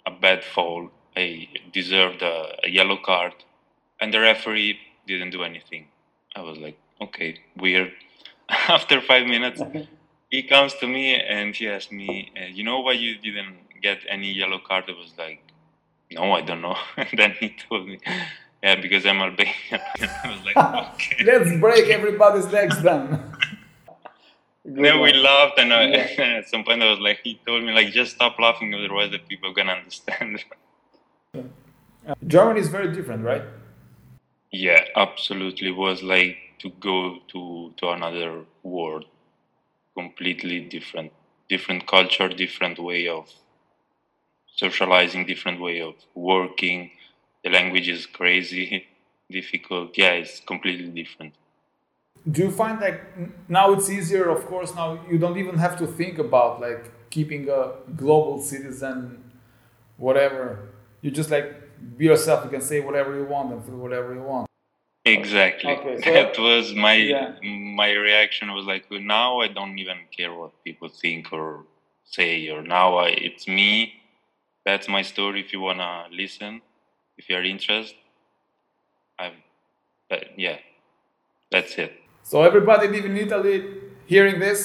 a 0.06 0.12
bad 0.12 0.44
foul. 0.44 0.92
I 1.18 1.48
deserved 1.74 2.22
a, 2.24 2.36
a 2.66 2.70
yellow 2.70 2.98
card, 3.10 3.34
and 4.02 4.14
the 4.14 4.22
referee 4.22 4.80
didn't 5.08 5.32
do 5.32 5.44
anything. 5.44 5.88
I 6.36 6.42
was 6.42 6.58
like, 6.58 6.78
okay, 7.02 7.32
weird. 7.58 7.92
After 8.50 9.02
five 9.02 9.26
minutes, 9.28 9.62
he 10.32 10.44
comes 10.44 10.74
to 10.76 10.88
me 10.88 11.16
and 11.16 11.56
he 11.56 11.68
asks 11.70 11.92
me, 11.92 12.32
uh, 12.40 12.48
"You 12.58 12.64
know 12.64 12.80
why 12.82 12.94
you 12.94 13.18
didn't 13.18 13.58
get 13.82 14.00
any 14.10 14.32
yellow 14.32 14.60
card?" 14.60 14.86
I 14.88 14.92
was 14.94 15.14
like, 15.18 15.42
"No, 16.12 16.34
I 16.34 16.42
don't 16.42 16.62
know." 16.62 16.78
and 16.98 17.10
then 17.18 17.32
he 17.40 17.56
told 17.68 17.88
me, 17.88 18.00
"Yeah, 18.64 18.76
because 18.82 19.06
I'm 19.06 19.22
Albanian." 19.22 19.56
I 20.24 20.32
was 20.32 20.44
like, 20.46 20.58
"Okay." 20.58 21.24
Let's 21.24 21.60
break 21.60 21.90
everybody's 21.90 22.48
legs 22.48 22.82
then. 22.82 23.34
then 24.66 25.02
we 25.02 25.14
laughed, 25.14 25.60
and 25.60 25.74
I, 25.74 25.84
at 26.40 26.50
some 26.50 26.64
point 26.64 26.84
I 26.84 26.90
was 26.90 27.00
like, 27.00 27.20
he 27.24 27.40
told 27.46 27.64
me 27.64 27.72
like, 27.72 27.92
"Just 27.92 28.16
stop 28.16 28.40
laughing, 28.40 28.74
otherwise 28.74 29.12
the 29.12 29.20
people 29.20 29.52
are 29.52 29.54
gonna 29.54 29.74
understand." 29.74 30.44
Germany 32.26 32.60
is 32.60 32.70
very 32.70 32.94
different, 32.94 33.24
right? 33.24 33.44
Yeah, 34.52 34.84
absolutely. 34.96 35.68
It 35.70 35.78
was 35.78 36.02
like 36.02 36.38
to 36.60 36.70
go 36.80 37.20
to 37.30 37.74
to 37.78 37.90
another 37.90 38.46
world 38.64 39.06
completely 39.96 40.60
different 40.62 41.12
different 41.50 41.88
culture 41.88 42.28
different 42.30 42.78
way 42.80 43.08
of 43.08 43.30
socializing 44.64 45.26
different 45.26 45.60
way 45.68 45.78
of 45.90 45.96
working 46.16 46.80
the 47.44 47.50
language 47.58 47.88
is 47.96 48.06
crazy 48.06 48.66
difficult 49.40 49.98
yeah 49.98 50.14
it's 50.22 50.40
completely 50.52 50.92
different 51.02 51.34
do 52.34 52.44
you 52.46 52.52
find 52.52 52.80
like 52.88 53.00
now 53.48 53.66
it's 53.74 53.90
easier 53.90 54.26
of 54.30 54.42
course 54.52 54.72
now 54.76 55.00
you 55.12 55.18
don't 55.24 55.38
even 55.44 55.58
have 55.66 55.76
to 55.82 55.86
think 56.00 56.18
about 56.28 56.60
like 56.68 56.84
keeping 57.16 57.44
a 57.50 57.62
global 58.04 58.36
citizen 58.52 59.24
whatever 59.98 60.44
you 61.02 61.10
just 61.12 61.32
like 61.36 61.48
be 61.98 62.06
yourself 62.06 62.44
you 62.46 62.52
can 62.56 62.62
say 62.62 62.80
whatever 62.80 63.16
you 63.20 63.26
want 63.26 63.52
and 63.54 63.64
feel 63.66 63.78
whatever 63.88 64.14
you 64.14 64.22
want 64.22 64.50
Exactly. 65.06 65.72
Okay, 65.72 66.02
so 66.04 66.14
that 66.18 66.38
was 66.38 66.74
my 66.74 66.94
yeah. 66.94 67.34
my 67.42 67.92
reaction 67.92 68.54
was 68.54 68.66
like 68.66 68.86
now 68.92 69.40
I 69.40 69.48
don't 69.48 69.78
even 69.80 69.98
care 70.16 70.34
what 70.34 70.52
people 70.64 70.90
think 70.90 71.32
or 71.32 71.66
say 72.04 72.50
or 72.50 72.62
now 72.62 72.98
I, 72.98 73.10
it's 73.10 73.48
me. 73.48 73.99
That's 74.70 74.88
my 74.88 75.02
story. 75.02 75.40
If 75.42 75.52
you 75.52 75.62
wanna 75.62 76.06
listen, 76.12 76.62
if 77.18 77.28
you're 77.28 77.44
interested, 77.44 77.98
i'm 79.18 79.34
But 80.10 80.38
yeah, 80.38 80.58
that's 81.50 81.74
it. 81.84 81.92
So 82.22 82.44
everybody 82.44 82.88
living 82.88 83.18
in 83.18 83.26
Italy 83.28 83.56
hearing 84.06 84.38
this, 84.40 84.60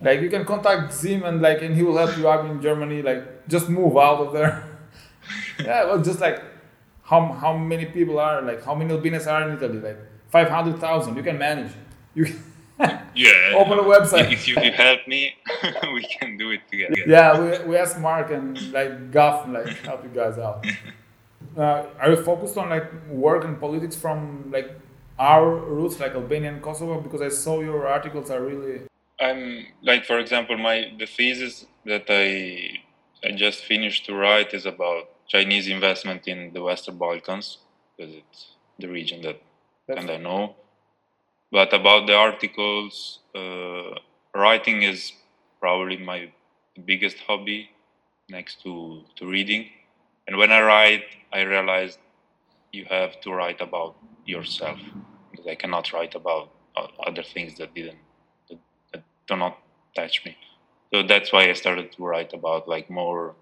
like 0.00 0.20
you 0.20 0.30
can 0.34 0.44
contact 0.44 0.92
Zim 1.00 1.24
and 1.24 1.42
like 1.42 1.62
and 1.62 1.74
he 1.74 1.82
will 1.82 1.98
help 2.02 2.16
you 2.16 2.28
out 2.28 2.46
in 2.48 2.62
Germany. 2.62 3.02
Like 3.02 3.48
just 3.48 3.68
move 3.68 3.96
out 3.96 4.20
of 4.24 4.32
there. 4.32 4.52
yeah, 5.68 5.86
well, 5.86 6.00
just 6.10 6.20
like 6.20 6.40
how, 7.02 7.20
how 7.42 7.56
many 7.56 7.86
people 7.86 8.20
are 8.20 8.40
like 8.50 8.62
how 8.68 8.76
many 8.76 8.94
Albanians 8.94 9.26
are 9.26 9.42
in 9.48 9.56
Italy? 9.56 9.80
Like 9.88 9.98
five 10.28 10.48
hundred 10.48 10.78
thousand. 10.78 11.16
You 11.16 11.24
can 11.24 11.38
manage. 11.38 11.72
You 12.14 12.24
can 12.26 12.38
yeah. 13.18 13.54
open 13.56 13.78
a 13.78 13.82
website. 13.82 14.32
If 14.32 14.46
you, 14.48 14.56
if 14.56 14.64
you 14.64 14.72
help 14.72 15.06
me, 15.06 15.34
we 15.94 16.02
can 16.02 16.36
do 16.36 16.50
it 16.50 16.60
together. 16.70 16.94
Yeah, 17.06 17.40
we, 17.40 17.68
we 17.68 17.76
asked 17.76 17.98
Mark 17.98 18.30
and 18.30 18.72
like 18.72 19.10
Guff 19.10 19.48
like 19.48 19.68
help 19.78 20.04
you 20.04 20.10
guys 20.10 20.38
out. 20.38 20.66
Uh, 21.56 21.86
are 21.98 22.10
you 22.10 22.22
focused 22.22 22.56
on 22.56 22.68
like 22.68 22.88
work 23.08 23.44
and 23.44 23.58
politics 23.58 23.96
from 23.96 24.48
like 24.52 24.70
our 25.18 25.56
roots, 25.56 25.98
like 25.98 26.12
Albania 26.12 26.52
and 26.52 26.62
Kosovo? 26.62 27.00
Because 27.00 27.20
I 27.20 27.28
saw 27.30 27.60
your 27.60 27.88
articles 27.88 28.30
are 28.30 28.40
really. 28.40 28.82
I'm 29.20 29.66
like, 29.82 30.04
for 30.04 30.18
example, 30.18 30.56
my 30.56 30.92
the 30.98 31.06
thesis 31.06 31.66
that 31.84 32.04
I 32.08 32.80
I 33.24 33.32
just 33.32 33.64
finished 33.64 34.06
to 34.06 34.14
write 34.14 34.54
is 34.54 34.66
about 34.66 35.04
Chinese 35.26 35.66
investment 35.68 36.28
in 36.28 36.52
the 36.52 36.62
Western 36.62 36.96
Balkans 36.96 37.58
because 37.96 38.14
it's 38.14 38.52
the 38.78 38.88
region 38.88 39.22
that 39.22 39.40
and 39.88 40.10
I 40.10 40.16
know. 40.18 40.54
But 41.50 41.72
about 41.72 42.06
the 42.06 42.14
articles, 42.14 43.20
uh, 43.34 43.98
writing 44.34 44.82
is 44.82 45.12
probably 45.60 45.96
my 45.96 46.30
biggest 46.84 47.18
hobby 47.26 47.70
next 48.28 48.62
to, 48.62 49.02
to 49.16 49.26
reading. 49.26 49.68
And 50.26 50.36
when 50.36 50.52
I 50.52 50.60
write, 50.60 51.04
I 51.32 51.40
realized 51.42 51.98
you 52.72 52.84
have 52.90 53.20
to 53.22 53.32
write 53.32 53.60
about 53.60 53.96
yourself 54.26 54.78
because 55.30 55.46
I 55.46 55.54
cannot 55.54 55.92
write 55.92 56.14
about 56.14 56.50
other 57.06 57.22
things 57.22 57.56
that 57.58 57.74
didn't 57.74 57.98
that, 58.48 58.58
that 58.92 59.02
do 59.26 59.36
not 59.36 59.58
touch 59.96 60.24
me. 60.24 60.36
So 60.92 61.02
that's 61.02 61.32
why 61.32 61.48
I 61.48 61.54
started 61.54 61.92
to 61.92 62.04
write 62.04 62.32
about 62.32 62.68
like 62.68 62.90
more 62.90 63.34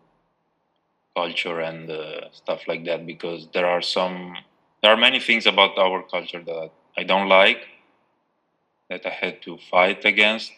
culture 1.17 1.61
and 1.61 1.91
uh, 1.91 2.31
stuff 2.33 2.61
like 2.69 2.85
that 2.85 3.07
because 3.07 3.49
there 3.55 3.67
are 3.67 3.83
some 3.83 4.37
there 4.83 4.93
are 4.93 4.97
many 4.97 5.19
things 5.19 5.47
about 5.47 5.79
our 5.79 6.03
culture 6.03 6.43
that 6.45 6.71
I 6.97 7.03
don't 7.05 7.29
like 7.29 7.63
that 8.88 9.05
I 9.07 9.11
had 9.11 9.43
to 9.43 9.59
fight 9.71 10.05
against. 10.05 10.52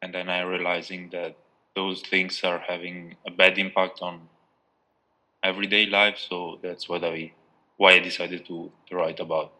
And 0.00 0.12
then 0.14 0.28
I 0.28 0.40
realizing 0.42 1.10
that 1.10 1.36
those 1.74 2.02
things 2.02 2.42
are 2.44 2.58
having 2.58 3.16
a 3.26 3.30
bad 3.30 3.58
impact 3.58 4.00
on 4.02 4.28
everyday 5.42 5.86
life. 5.86 6.18
So 6.18 6.58
that's 6.62 6.88
what 6.88 7.04
I 7.04 7.32
why 7.76 7.92
I 7.92 7.98
decided 7.98 8.46
to, 8.46 8.70
to 8.88 8.96
write 8.96 9.20
about. 9.20 9.52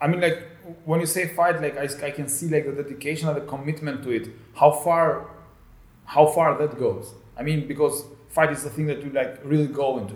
I 0.00 0.06
mean 0.06 0.20
like 0.20 0.46
when 0.84 1.00
you 1.00 1.06
say 1.06 1.28
fight 1.28 1.60
like 1.60 1.76
I, 1.76 2.06
I 2.06 2.10
can 2.10 2.28
see 2.28 2.48
like 2.48 2.64
the 2.64 2.82
dedication 2.82 3.28
and 3.28 3.36
the 3.36 3.46
commitment 3.46 4.02
to 4.04 4.10
it. 4.10 4.28
How 4.54 4.70
far 4.70 5.30
how 6.04 6.26
far 6.26 6.56
that 6.58 6.78
goes? 6.78 7.14
I 7.36 7.42
mean 7.42 7.66
because 7.66 8.04
fight 8.28 8.52
is 8.52 8.62
the 8.62 8.70
thing 8.70 8.86
that 8.86 9.02
you 9.02 9.10
like 9.10 9.40
really 9.44 9.66
go 9.66 9.98
into, 9.98 10.14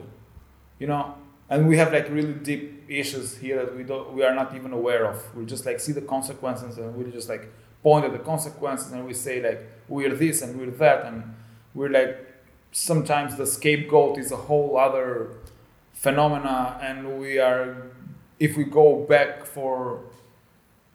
you 0.79 0.87
know. 0.87 1.15
And 1.53 1.69
we 1.69 1.77
have 1.77 1.93
like 1.93 2.09
really 2.09 2.33
deep 2.33 2.85
issues 2.89 3.37
here 3.37 3.63
that 3.63 3.77
we 3.77 3.83
don't, 3.83 4.15
we 4.15 4.25
are 4.25 4.35
not 4.35 4.55
even 4.55 4.73
aware 4.73 5.05
of. 5.07 5.37
We 5.37 5.45
just 5.45 5.67
like 5.67 5.81
see 5.81 5.93
the 5.93 6.01
consequences 6.01 6.79
and 6.79 6.97
we 6.97 7.11
just 7.11 7.29
like 7.29 7.53
point 7.83 8.07
at 8.07 8.13
the 8.13 8.19
consequences 8.19 8.93
and 8.93 9.05
we 9.05 9.13
say 9.13 9.43
like 9.43 9.61
we're 9.87 10.15
this 10.15 10.41
and 10.41 10.59
we're 10.59 10.71
that 10.71 11.05
and 11.05 11.35
we're 11.75 11.91
like 11.91 12.17
sometimes 12.71 13.37
the 13.37 13.45
scapegoat 13.45 14.19
is 14.19 14.33
a 14.33 14.37
whole 14.37 14.79
other 14.79 15.37
phenomena 15.93 16.79
and 16.81 17.21
we 17.21 17.39
are 17.39 17.91
if 18.39 18.57
we 18.57 18.65
go 18.65 19.05
back 19.05 19.45
for 19.45 20.01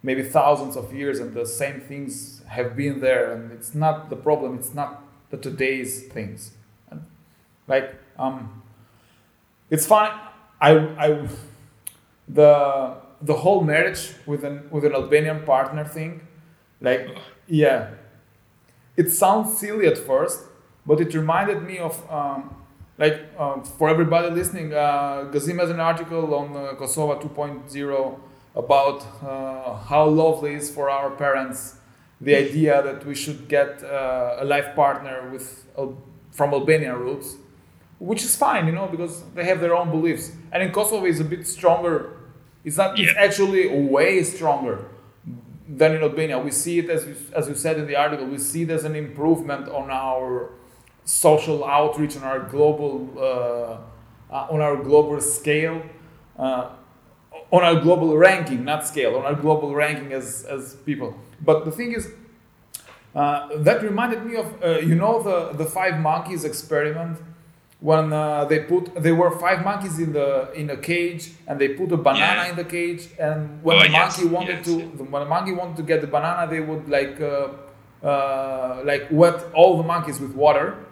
maybe 0.01 0.23
thousands 0.23 0.75
of 0.75 0.91
years 0.91 1.19
and 1.19 1.35
the 1.35 1.45
same 1.45 1.81
things 1.81 2.41
have 2.47 2.75
been 2.75 2.99
there 2.99 3.31
and 3.31 3.51
it's 3.51 3.75
not 3.75 4.09
the 4.09 4.15
problem 4.15 4.57
it's 4.57 4.73
not 4.73 5.03
the 5.29 5.37
today's 5.37 6.07
things 6.07 6.53
like, 7.67 7.93
um, 8.17 8.63
it's 9.69 9.85
fine. 9.85 10.17
I, 10.59 10.71
I, 11.05 11.27
the 12.27 12.95
the 13.21 13.33
whole 13.33 13.61
marriage 13.61 14.13
with 14.25 14.43
an 14.43 14.67
with 14.71 14.85
an 14.85 14.93
Albanian 14.93 15.43
partner 15.43 15.85
thing, 15.85 16.27
like, 16.81 17.17
yeah, 17.47 17.89
it 18.95 19.11
sounds 19.11 19.57
silly 19.57 19.87
at 19.87 19.97
first, 19.97 20.41
but 20.85 20.99
it 20.99 21.13
reminded 21.13 21.63
me 21.63 21.79
of. 21.79 22.11
Um, 22.11 22.53
like 22.99 23.29
um, 23.37 23.63
for 23.63 23.89
everybody 23.89 24.31
listening, 24.31 24.73
uh, 24.73 25.29
Gëzim 25.31 25.59
has 25.59 25.69
an 25.69 25.79
article 25.79 26.33
on 26.33 26.57
uh, 26.57 26.73
Kosovo 26.73 27.19
2.0 27.19 28.19
about 28.55 29.05
uh, 29.23 29.75
how 29.75 30.07
lovely 30.07 30.55
is 30.55 30.71
for 30.71 30.89
our 30.89 31.11
parents 31.11 31.75
the 32.19 32.35
idea 32.35 32.81
that 32.81 33.05
we 33.05 33.13
should 33.13 33.47
get 33.47 33.83
uh, 33.83 34.37
a 34.39 34.45
life 34.45 34.75
partner 34.75 35.29
with 35.31 35.65
from 36.31 36.53
Albanian 36.53 36.95
roots 36.95 37.35
which 37.99 38.23
is 38.23 38.35
fine, 38.35 38.67
you 38.67 38.73
know, 38.73 38.87
because 38.87 39.23
they 39.33 39.45
have 39.45 39.59
their 39.59 39.75
own 39.75 39.89
beliefs. 39.89 40.31
And 40.51 40.61
in 40.61 40.71
Kosovo, 40.71 41.05
it's 41.05 41.19
a 41.19 41.23
bit 41.23 41.47
stronger. 41.47 42.13
It's 42.63 42.77
not. 42.77 42.97
Yeah. 42.97 43.07
It's 43.07 43.17
actually 43.17 43.67
way 43.67 44.23
stronger 44.23 44.85
than 45.67 45.95
in 45.95 46.03
Albania. 46.03 46.39
We 46.39 46.51
see 46.51 46.79
it 46.79 46.89
as 46.89 47.05
you, 47.05 47.15
as 47.33 47.47
you 47.47 47.55
said 47.55 47.77
in 47.77 47.87
the 47.87 47.95
article. 47.95 48.27
We 48.27 48.37
see 48.37 48.63
it 48.63 48.69
as 48.69 48.83
an 48.83 48.95
improvement 48.95 49.67
on 49.69 49.89
our 49.89 50.51
social 51.05 51.65
outreach, 51.65 52.15
on 52.17 52.23
our 52.23 52.39
global 52.39 53.09
uh, 53.17 54.33
uh, 54.33 54.47
on 54.51 54.61
our 54.61 54.75
global 54.75 55.19
scale, 55.21 55.81
uh, 56.37 56.69
on 57.51 57.63
our 57.63 57.79
global 57.79 58.15
ranking, 58.17 58.63
not 58.63 58.85
scale, 58.85 59.15
on 59.15 59.25
our 59.25 59.35
global 59.35 59.73
ranking 59.73 60.13
as 60.13 60.43
as 60.43 60.75
people. 60.85 61.15
But 61.41 61.65
the 61.65 61.71
thing 61.71 61.93
is. 61.93 62.11
Uh, 63.15 63.57
that 63.63 63.81
reminded 63.81 64.23
me 64.23 64.35
of 64.35 64.61
uh, 64.61 64.77
you 64.77 64.93
know 64.93 65.23
the 65.23 65.57
the 65.57 65.65
five 65.65 65.97
monkeys 65.99 66.43
experiment 66.43 67.17
when 67.79 68.11
uh, 68.11 68.45
they 68.45 68.59
put 68.59 68.93
there 68.95 69.15
were 69.15 69.31
five 69.39 69.63
monkeys 69.63 69.99
in 69.99 70.13
the 70.13 70.51
in 70.53 70.69
a 70.69 70.77
cage 70.77 71.31
and 71.47 71.59
they 71.61 71.69
put 71.69 71.91
a 71.91 71.97
banana 71.97 72.43
yeah. 72.43 72.49
in 72.49 72.55
the 72.55 72.63
cage 72.63 73.09
and 73.19 73.61
when 73.63 73.77
oh, 73.77 73.83
the 73.83 73.89
yes, 73.89 74.17
monkey 74.17 74.33
wanted 74.33 74.57
yes. 74.57 74.65
to 74.65 74.79
when 75.11 75.21
the 75.23 75.29
monkey 75.29 75.53
wanted 75.53 75.77
to 75.77 75.83
get 75.83 76.01
the 76.01 76.07
banana 76.07 76.49
they 76.49 76.59
would 76.59 76.89
like 76.89 77.21
uh, 77.21 77.49
uh, 78.03 78.81
like 78.83 79.07
wet 79.11 79.45
all 79.53 79.77
the 79.77 79.83
monkeys 79.83 80.19
with 80.19 80.33
water 80.33 80.87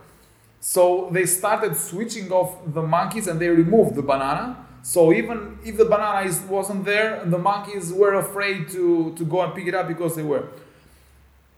So 0.66 1.10
they 1.12 1.28
started 1.28 1.78
switching 1.78 2.32
off 2.32 2.58
the 2.66 2.82
monkeys 2.82 3.28
and 3.28 3.40
they 3.40 3.50
removed 3.50 3.94
the 3.94 4.02
banana. 4.02 4.66
So 4.82 5.14
even 5.14 5.60
if 5.64 5.78
the 5.78 5.86
banana 5.86 6.28
is, 6.28 6.40
wasn't 6.42 6.86
there, 6.86 7.24
the 7.24 7.38
monkeys 7.38 7.94
were 7.94 8.16
afraid 8.16 8.70
to, 8.70 9.14
to 9.16 9.26
go 9.26 9.42
and 9.42 9.54
pick 9.54 9.68
it 9.68 9.76
up 9.76 9.88
because 9.88 10.16
they 10.16 10.24
were. 10.24 10.48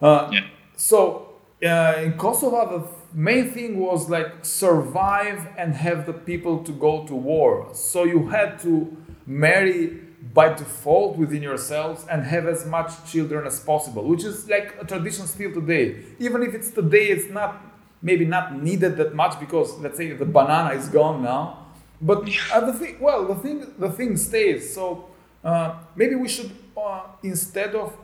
Uh, 0.01 0.29
yeah. 0.33 0.47
So 0.75 1.35
uh, 1.63 2.03
in 2.03 2.17
Kosovo, 2.17 2.79
the 2.79 2.85
main 3.17 3.49
thing 3.49 3.79
was 3.79 4.11
like 4.11 4.45
survive 4.45 5.47
and 5.57 5.73
have 5.73 6.05
the 6.05 6.13
people 6.13 6.63
to 6.63 6.71
go 6.71 7.03
to 7.07 7.15
war. 7.15 7.67
So 7.73 8.03
you 8.03 8.27
had 8.27 8.59
to 8.59 8.95
marry 9.25 10.01
by 10.35 10.53
default 10.53 11.17
within 11.17 11.41
yourselves 11.41 12.05
and 12.11 12.23
have 12.23 12.45
as 12.45 12.67
much 12.67 12.91
children 13.11 13.47
as 13.47 13.59
possible, 13.59 14.03
which 14.03 14.23
is 14.23 14.47
like 14.47 14.75
a 14.79 14.85
tradition 14.85 15.25
still 15.25 15.51
today. 15.51 16.03
Even 16.19 16.43
if 16.43 16.53
it's 16.53 16.69
today, 16.69 17.07
it's 17.07 17.27
not 17.31 17.59
maybe 18.03 18.23
not 18.23 18.61
needed 18.61 18.97
that 18.97 19.15
much 19.15 19.39
because 19.39 19.75
let's 19.79 19.97
say 19.97 20.11
the 20.13 20.25
banana 20.25 20.75
is 20.75 20.87
gone 20.87 21.23
now. 21.23 21.65
But 21.99 22.29
uh, 22.53 22.61
the 22.67 22.73
thing, 22.73 22.97
well, 22.99 23.25
the 23.25 23.33
thing, 23.33 23.73
the 23.79 23.89
thing 23.89 24.15
stays. 24.15 24.71
So 24.75 25.07
uh, 25.43 25.79
maybe 25.95 26.13
we 26.13 26.27
should 26.27 26.51
uh, 26.77 27.01
instead 27.23 27.73
of, 27.73 27.97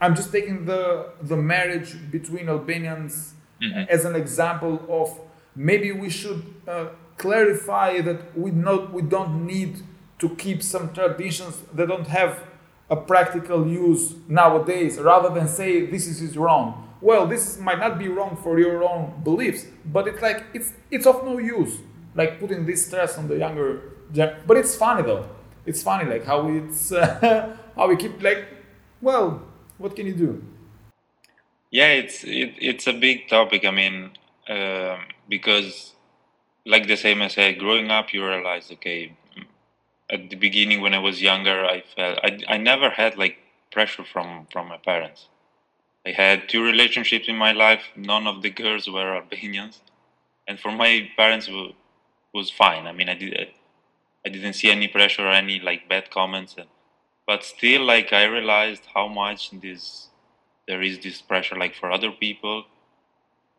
I'm 0.00 0.16
just 0.16 0.32
taking 0.32 0.64
the 0.64 1.12
the 1.20 1.36
marriage 1.36 1.94
between 2.10 2.48
Albanians 2.48 3.34
mm-hmm. 3.62 3.84
as 3.88 4.04
an 4.04 4.14
example 4.14 4.80
of 4.88 5.18
maybe 5.54 5.92
we 5.92 6.10
should 6.10 6.42
uh, 6.66 6.86
clarify 7.16 8.00
that 8.00 8.36
we 8.36 8.50
not 8.50 8.92
we 8.92 9.02
don't 9.02 9.46
need 9.46 9.82
to 10.18 10.28
keep 10.36 10.62
some 10.62 10.92
traditions 10.92 11.58
that 11.74 11.88
don't 11.88 12.06
have 12.06 12.42
a 12.88 12.96
practical 12.96 13.66
use 13.66 14.14
nowadays 14.28 14.98
rather 14.98 15.28
than 15.28 15.46
say 15.46 15.86
this 15.86 16.06
is, 16.06 16.20
is 16.20 16.36
wrong. 16.36 16.88
Well 17.00 17.26
this 17.26 17.58
might 17.58 17.78
not 17.78 17.98
be 17.98 18.08
wrong 18.08 18.36
for 18.42 18.58
your 18.58 18.82
own 18.84 19.22
beliefs 19.22 19.66
but 19.84 20.08
it's 20.08 20.22
like 20.22 20.44
it's 20.54 20.72
it's 20.90 21.06
of 21.06 21.24
no 21.24 21.38
use 21.38 21.78
like 22.14 22.40
putting 22.40 22.66
this 22.66 22.86
stress 22.86 23.16
on 23.16 23.28
the 23.28 23.38
younger 23.38 23.80
gen- 24.12 24.36
but 24.46 24.56
it's 24.56 24.74
funny 24.76 25.02
though. 25.02 25.26
It's 25.66 25.82
funny 25.82 26.08
like 26.10 26.24
how 26.24 26.48
it's 26.48 26.92
uh, 26.92 27.56
how 27.76 27.88
we 27.88 27.96
keep 27.96 28.22
like 28.22 28.46
well 29.00 29.42
what 29.78 29.94
can 29.94 30.06
you 30.06 30.14
do 30.14 30.42
yeah 31.70 31.88
it's 31.88 32.24
it, 32.24 32.54
it's 32.58 32.86
a 32.86 32.92
big 32.92 33.28
topic 33.28 33.64
i 33.64 33.70
mean 33.70 34.10
um, 34.48 35.00
because 35.28 35.94
like 36.66 36.88
the 36.88 36.96
same 36.96 37.22
as 37.22 37.38
I 37.38 37.52
growing 37.52 37.90
up 37.90 38.12
you 38.12 38.26
realize 38.26 38.70
okay 38.72 39.16
at 40.10 40.28
the 40.28 40.36
beginning 40.36 40.80
when 40.80 40.94
I 40.94 40.98
was 40.98 41.22
younger, 41.22 41.64
I 41.64 41.82
felt 41.82 42.18
I, 42.22 42.40
I 42.48 42.56
never 42.58 42.90
had 42.90 43.16
like 43.16 43.38
pressure 43.70 44.04
from 44.04 44.46
from 44.52 44.68
my 44.68 44.76
parents. 44.76 45.28
I 46.06 46.10
had 46.10 46.48
two 46.48 46.62
relationships 46.64 47.28
in 47.28 47.36
my 47.36 47.52
life. 47.52 47.84
None 47.96 48.26
of 48.26 48.42
the 48.42 48.50
girls 48.50 48.88
were 48.88 49.14
Albanians, 49.14 49.80
and 50.48 50.58
for 50.58 50.72
my 50.72 51.10
parents 51.16 51.48
it 51.48 51.74
was 52.34 52.50
fine. 52.50 52.86
I 52.86 52.92
mean, 52.92 53.08
I 53.08 53.14
did 53.14 53.48
I 54.26 54.28
didn't 54.28 54.54
see 54.54 54.70
any 54.70 54.88
pressure 54.88 55.26
or 55.26 55.32
any 55.32 55.60
like 55.60 55.88
bad 55.88 56.10
comments, 56.10 56.56
but 57.26 57.44
still, 57.44 57.84
like 57.84 58.12
I 58.12 58.24
realized 58.24 58.84
how 58.94 59.08
much 59.08 59.50
this 59.52 60.09
there 60.70 60.82
is 60.82 61.00
this 61.00 61.20
pressure 61.20 61.56
like 61.56 61.74
for 61.74 61.90
other 61.90 62.12
people. 62.12 62.64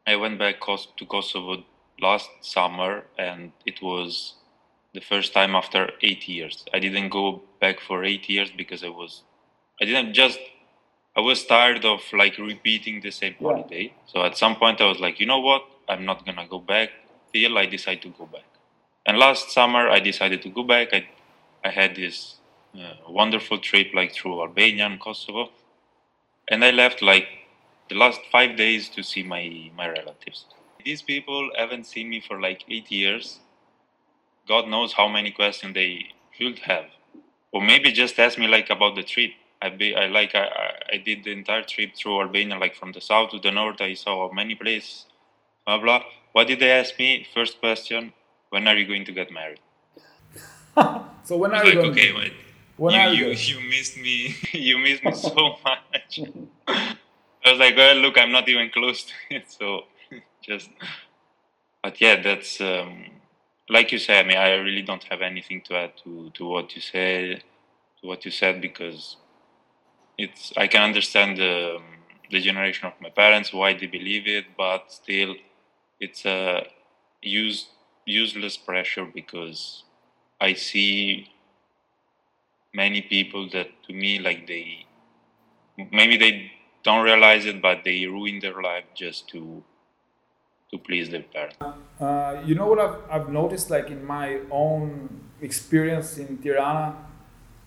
I 0.08 0.16
went 0.16 0.40
back 0.40 0.56
to 1.00 1.06
Kosovo 1.14 1.64
last 2.00 2.30
summer, 2.40 3.04
and 3.18 3.52
it 3.66 3.82
was 3.82 4.36
the 4.94 5.02
first 5.02 5.34
time 5.34 5.54
after 5.54 5.82
eight 6.02 6.24
years. 6.30 6.56
I 6.74 6.80
didn't 6.80 7.10
go 7.10 7.42
back 7.60 7.82
for 7.88 8.06
eight 8.06 8.30
years 8.30 8.50
because 8.62 8.82
I 8.90 8.92
was, 9.02 9.24
I 9.82 9.84
didn't 9.90 10.14
just, 10.14 10.40
I 11.18 11.20
was 11.20 11.46
tired 11.46 11.84
of 11.84 12.00
like 12.14 12.38
repeating 12.38 13.02
the 13.02 13.12
same 13.12 13.36
yeah. 13.40 13.48
holiday. 13.48 13.94
So 14.12 14.24
at 14.24 14.38
some 14.38 14.56
point 14.56 14.80
I 14.80 14.88
was 14.88 15.00
like, 15.06 15.20
you 15.20 15.26
know 15.26 15.42
what? 15.50 15.64
I'm 15.90 16.06
not 16.06 16.26
gonna 16.26 16.48
go 16.48 16.60
back 16.60 16.90
till 17.34 17.58
I 17.58 17.66
decide 17.66 18.02
to 18.04 18.10
go 18.20 18.26
back. 18.26 18.50
And 19.06 19.18
last 19.18 19.52
summer 19.52 19.90
I 19.90 20.00
decided 20.00 20.42
to 20.44 20.50
go 20.50 20.64
back. 20.64 20.88
I, 20.94 21.02
I 21.62 21.72
had 21.72 21.94
this 21.98 22.38
uh, 22.74 22.94
wonderful 23.10 23.58
trip 23.60 23.88
like 23.94 24.14
through 24.14 24.40
Albania 24.42 24.86
and 24.86 24.98
Kosovo, 24.98 25.50
and 26.52 26.64
I 26.64 26.72
left 26.72 27.02
like 27.02 27.28
the 27.90 27.96
last 27.96 28.22
five 28.32 28.58
days 28.58 28.90
to 28.90 29.04
see 29.04 29.24
my 29.24 29.72
my 29.76 29.90
relatives. 29.90 30.46
These 30.86 31.02
people 31.02 31.52
haven't 31.58 31.86
seen 31.86 32.10
me 32.10 32.20
for 32.28 32.40
like 32.40 32.64
eight 32.70 32.92
years 32.92 33.40
God 34.48 34.68
knows 34.68 34.94
how 34.94 35.08
many 35.08 35.32
questions 35.32 35.74
they 35.74 36.08
should 36.38 36.60
have, 36.60 36.86
or 37.54 37.62
maybe 37.62 37.92
just 37.92 38.20
ask 38.20 38.38
me 38.38 38.48
like 38.48 38.70
about 38.70 38.96
the 38.96 39.04
trip. 39.04 39.32
I 39.62 39.70
be 39.70 39.96
I 39.96 40.08
like 40.08 40.34
I, 40.36 40.48
I 40.94 40.98
did 40.98 41.24
the 41.24 41.32
entire 41.32 41.64
trip 41.64 41.96
through 41.96 42.22
Albania, 42.22 42.58
like 42.58 42.76
from 42.76 42.92
the 42.92 43.02
south 43.02 43.32
to 43.32 43.40
the 43.40 43.52
north. 43.52 43.80
I 43.80 43.94
saw 43.94 44.32
many 44.34 44.56
places. 44.56 45.06
Blah 45.66 45.80
blah. 45.80 46.04
What 46.34 46.48
did 46.48 46.60
they 46.60 46.72
ask 46.72 46.98
me? 46.98 47.28
First 47.34 47.60
question: 47.60 48.14
When 48.50 48.68
are 48.68 48.76
you 48.76 48.88
going 48.88 49.06
to 49.06 49.12
get 49.12 49.32
married? 49.32 49.60
so 51.24 51.38
when 51.38 51.54
are 51.54 51.64
you 51.64 51.70
like, 51.70 51.76
going? 51.76 51.92
Okay, 51.92 52.14
wait. 52.14 52.34
When 52.82 52.96
you, 52.96 53.28
you, 53.28 53.28
you 53.34 53.70
missed 53.70 53.98
me. 53.98 54.36
you 54.54 54.80
missed 54.80 55.04
me 55.04 55.14
so 55.14 55.56
much. 55.64 56.20
I 56.68 57.52
was 57.52 57.60
like, 57.60 57.76
well, 57.78 57.96
look, 57.96 58.18
I'm 58.18 58.32
not 58.32 58.50
even 58.50 58.72
close 58.72 59.04
to 59.04 59.14
it. 59.30 59.46
So 59.60 59.84
just, 60.42 60.70
but 61.84 62.02
yeah, 62.02 62.20
that's. 62.22 62.60
Um, 62.60 63.06
like 63.70 63.92
you 63.92 64.00
said, 64.00 64.26
I 64.26 64.28
mean, 64.28 64.38
I 64.38 64.56
really 64.56 64.82
don't 64.82 65.04
have 65.04 65.22
anything 65.22 65.62
to 65.68 65.76
add 65.76 65.94
to, 66.04 66.32
to 66.34 66.46
what 66.46 66.76
you 66.76 66.82
said, 66.82 67.44
to 68.02 68.08
what 68.08 68.26
you 68.26 68.32
said, 68.32 68.60
because 68.60 69.18
it's 70.18 70.52
I 70.58 70.66
can 70.66 70.82
understand 70.82 71.38
the 71.38 71.78
the 72.32 72.40
generation 72.40 72.88
of 72.88 72.94
my 73.00 73.10
parents 73.12 73.54
why 73.54 73.74
they 73.74 73.86
believe 73.86 74.28
it, 74.28 74.46
but 74.58 74.92
still, 74.92 75.36
it's 76.00 76.26
a 76.26 76.66
use 77.22 77.68
useless 78.06 78.58
pressure 78.58 79.06
because 79.06 79.84
I 80.42 80.54
see 80.54 81.31
many 82.74 83.02
people 83.02 83.50
that 83.50 83.68
to 83.88 83.94
me 83.94 84.20
like 84.20 84.48
they 84.48 84.86
maybe 85.92 86.18
they 86.18 86.52
don't 86.84 87.04
realize 87.04 87.46
it, 87.46 87.62
but 87.62 87.84
they 87.84 88.06
ruin 88.06 88.40
their 88.40 88.62
life 88.62 88.86
just 88.96 89.28
to 89.30 89.64
to 90.72 90.78
please 90.78 91.10
their 91.10 91.24
parents. 91.24 91.58
Uh, 92.00 92.42
you 92.46 92.56
know 92.56 92.68
what 92.68 92.80
I've, 92.80 92.96
I've 93.12 93.30
noticed, 93.30 93.70
like 93.70 93.90
in 93.90 94.06
my 94.06 94.40
own 94.50 95.22
experience 95.42 96.18
in 96.18 96.38
Tirana, 96.38 96.96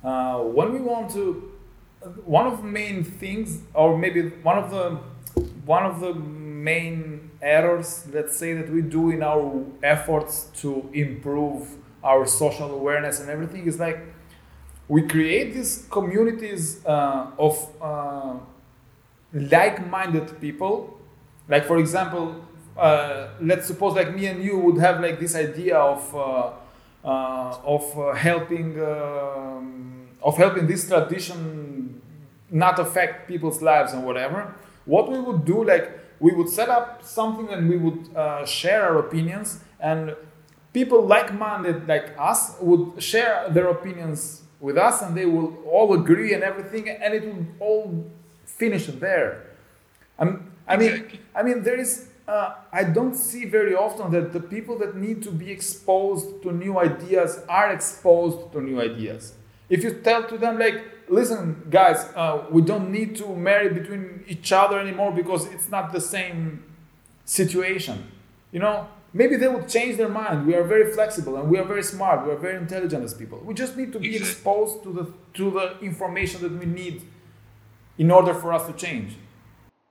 uh, 0.02 0.38
when 0.38 0.72
we 0.72 0.80
want 0.80 1.10
to, 1.10 1.52
one 2.24 2.46
of 2.46 2.58
the 2.58 2.64
main 2.64 3.04
things, 3.04 3.60
or 3.74 3.98
maybe 3.98 4.30
one 4.42 4.56
of 4.56 4.70
the 4.70 4.98
one 5.66 5.84
of 5.84 6.00
the 6.00 6.14
main 6.14 7.30
errors, 7.42 8.06
let's 8.12 8.36
say, 8.36 8.54
that 8.54 8.70
we 8.70 8.80
do 8.80 9.10
in 9.10 9.22
our 9.22 9.64
efforts 9.82 10.48
to 10.60 10.88
improve 10.92 11.76
our 12.02 12.26
social 12.26 12.70
awareness 12.70 13.20
and 13.20 13.30
everything 13.30 13.66
is 13.66 13.78
like 13.78 13.98
we 14.88 15.02
create 15.02 15.54
these 15.54 15.86
communities 15.90 16.84
uh, 16.84 17.30
of 17.38 17.68
uh, 17.80 18.34
like-minded 19.32 20.40
people. 20.40 20.98
Like, 21.48 21.64
for 21.64 21.78
example, 21.78 22.44
uh, 22.76 23.28
let's 23.40 23.66
suppose 23.66 23.94
like 23.94 24.14
me 24.14 24.26
and 24.26 24.42
you 24.42 24.58
would 24.58 24.78
have 24.78 25.00
like 25.00 25.20
this 25.20 25.34
idea 25.34 25.78
of 25.78 26.14
uh, 26.14 26.50
uh, 27.04 27.58
of 27.64 27.98
uh, 27.98 28.14
helping 28.14 28.82
um, 28.82 30.08
of 30.22 30.36
helping 30.36 30.66
this 30.66 30.88
tradition 30.88 32.00
not 32.50 32.78
affect 32.78 33.28
people's 33.28 33.62
lives 33.62 33.92
and 33.92 34.04
whatever 34.04 34.54
what 34.86 35.10
we 35.10 35.18
would 35.20 35.44
do 35.44 35.62
like 35.64 36.00
we 36.18 36.32
would 36.32 36.48
set 36.48 36.68
up 36.68 37.02
something 37.04 37.48
and 37.50 37.68
we 37.68 37.76
would 37.76 38.08
share 38.48 38.82
our 38.82 38.98
opinions 38.98 39.60
and 39.80 40.16
people 40.72 41.04
like-minded 41.06 41.86
like 41.86 42.12
us 42.18 42.56
would 42.60 43.00
share 43.02 43.48
their 43.50 43.68
opinions 43.68 44.43
with 44.60 44.78
us 44.78 45.02
and 45.02 45.16
they 45.16 45.26
will 45.26 45.56
all 45.64 45.92
agree 45.94 46.32
and 46.34 46.42
everything 46.42 46.88
and 46.88 47.14
it 47.14 47.24
will 47.24 47.46
all 47.60 48.10
finish 48.44 48.86
there. 48.86 49.50
I'm, 50.18 50.52
i 50.66 50.76
mean 50.76 51.18
i 51.34 51.42
mean 51.42 51.62
there 51.62 51.78
is 51.78 52.08
uh, 52.26 52.54
I 52.72 52.84
don't 52.84 53.14
see 53.14 53.44
very 53.44 53.74
often 53.74 54.10
that 54.12 54.32
the 54.32 54.40
people 54.40 54.78
that 54.78 54.96
need 54.96 55.22
to 55.24 55.30
be 55.30 55.50
exposed 55.50 56.42
to 56.42 56.52
new 56.52 56.78
ideas 56.78 57.40
are 57.48 57.70
exposed 57.70 58.52
to 58.52 58.62
new 58.62 58.80
ideas. 58.80 59.34
If 59.68 59.82
you 59.84 59.92
tell 59.92 60.26
to 60.28 60.38
them, 60.38 60.58
like, 60.58 60.82
listen, 61.08 61.66
guys, 61.70 61.98
uh, 62.16 62.46
we 62.50 62.62
don't 62.62 62.90
need 62.90 63.16
to 63.16 63.34
marry 63.34 63.68
between 63.68 64.24
each 64.26 64.52
other 64.52 64.78
anymore 64.78 65.12
because 65.12 65.46
it's 65.52 65.68
not 65.68 65.92
the 65.92 66.00
same 66.00 66.64
situation, 67.24 68.10
you 68.52 68.60
know, 68.60 68.88
maybe 69.14 69.36
they 69.36 69.48
would 69.48 69.68
change 69.68 69.96
their 69.96 70.08
mind. 70.08 70.46
We 70.46 70.54
are 70.54 70.64
very 70.64 70.92
flexible 70.92 71.36
and 71.36 71.48
we 71.48 71.56
are 71.58 71.64
very 71.64 71.82
smart. 71.82 72.26
We 72.26 72.32
are 72.32 72.36
very 72.36 72.56
intelligent 72.56 73.02
as 73.04 73.14
people. 73.14 73.38
We 73.42 73.54
just 73.54 73.76
need 73.76 73.92
to 73.92 74.00
be 74.00 74.16
exposed 74.16 74.82
to 74.82 74.92
the 74.92 75.04
to 75.38 75.50
the 75.50 75.78
information 75.80 76.42
that 76.42 76.52
we 76.52 76.66
need 76.66 77.02
in 77.96 78.10
order 78.10 78.34
for 78.34 78.52
us 78.52 78.66
to 78.66 78.72
change. 78.72 79.16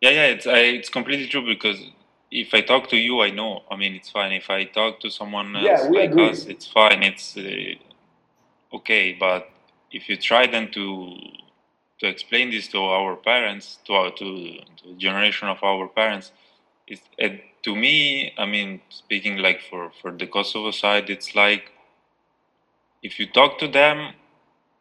Yeah, 0.02 0.12
yeah, 0.12 0.26
it's 0.36 0.46
I, 0.46 0.60
it's 0.78 0.90
completely 0.90 1.28
true 1.28 1.46
because 1.46 1.80
if 2.30 2.54
I 2.54 2.62
talk 2.62 2.90
to 2.90 2.98
you, 2.98 3.22
I 3.22 3.30
know. 3.30 3.64
I 3.72 3.76
mean, 3.78 3.94
it's 3.96 4.10
fine. 4.10 4.34
If 4.34 4.50
I 4.50 4.66
talk 4.66 5.00
to 5.02 5.10
someone 5.10 5.56
else 5.56 5.66
yeah, 5.66 5.90
like 5.90 6.12
agree. 6.12 6.30
us, 6.30 6.46
it's 6.46 6.68
fine. 6.68 7.02
It's 7.04 7.38
uh, 7.38 8.76
okay. 8.78 9.16
But 9.18 9.50
if 9.92 10.10
you 10.10 10.18
try 10.18 10.46
then 10.48 10.72
to 10.72 11.16
to 12.00 12.08
explain 12.08 12.52
this 12.52 12.68
to 12.70 12.80
our 12.80 13.16
parents, 13.16 13.80
to 13.86 13.94
our 13.94 14.12
to, 14.12 14.26
to 14.78 14.84
the 14.90 14.96
generation 14.98 15.48
of 15.48 15.64
our 15.64 15.88
parents, 15.88 16.32
it's, 16.88 17.02
it 17.18 17.42
to 17.64 17.76
me, 17.76 18.34
I 18.38 18.46
mean, 18.46 18.82
speaking 18.90 19.38
like 19.38 19.62
for 19.70 19.92
for 20.02 20.12
the 20.12 20.28
Kosovo 20.28 20.72
side, 20.72 21.10
it's 21.10 21.34
like 21.36 21.72
if 23.02 23.20
you 23.20 23.26
talk 23.28 23.58
to 23.60 23.68
them, 23.68 24.14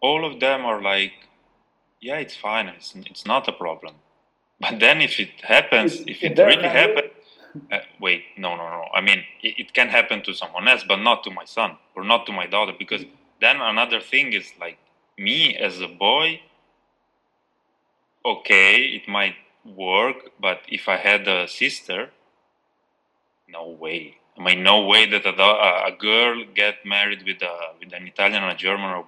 all 0.00 0.24
of 0.24 0.40
them 0.40 0.64
are 0.64 0.80
like, 0.82 1.12
yeah, 2.00 2.16
it's 2.16 2.36
fine, 2.36 2.68
it's 2.68 2.94
it's 2.94 3.26
not 3.26 3.48
a 3.48 3.52
problem. 3.52 3.94
But 4.60 4.78
then 4.78 5.00
if 5.00 5.18
it 5.18 5.32
happens, 5.42 5.92
if 6.06 6.22
it 6.22 6.38
really 6.38 6.68
happens, 6.68 7.10
uh, 7.72 7.78
wait, 8.00 8.22
no, 8.38 8.54
no, 8.56 8.68
no. 8.68 8.84
I 8.94 9.00
mean, 9.00 9.24
it, 9.42 9.54
it, 9.58 9.74
can 9.74 9.88
happen 9.88 10.22
to 10.22 10.32
someone 10.32 10.68
else, 10.68 10.84
but 10.86 11.00
not 11.00 11.24
to 11.24 11.30
my 11.30 11.44
son 11.44 11.78
or 11.96 12.04
not 12.04 12.26
to 12.26 12.32
my 12.32 12.46
daughter, 12.46 12.72
because 12.78 13.04
then 13.40 13.56
another 13.60 14.00
thing 14.00 14.32
is 14.32 14.52
like 14.60 14.78
me 15.18 15.56
as 15.56 15.80
a 15.80 15.88
boy. 15.88 16.40
Okay, 18.24 18.84
it 18.98 19.08
might 19.08 19.34
work, 19.64 20.30
but 20.40 20.60
if 20.68 20.88
I 20.88 20.96
had 20.96 21.26
a 21.26 21.48
sister, 21.48 22.10
no 23.52 23.68
way. 23.68 24.16
I 24.38 24.42
mean, 24.42 24.62
no 24.62 24.86
way 24.86 25.04
that 25.06 25.26
a, 25.26 25.86
a 25.92 25.94
girl 25.98 26.44
get 26.54 26.76
married 26.84 27.22
with 27.24 27.42
a 27.42 27.54
with 27.78 27.92
an 27.92 28.06
Italian 28.06 28.42
or 28.42 28.50
a 28.50 28.56
German 28.56 28.90
or, 28.90 29.04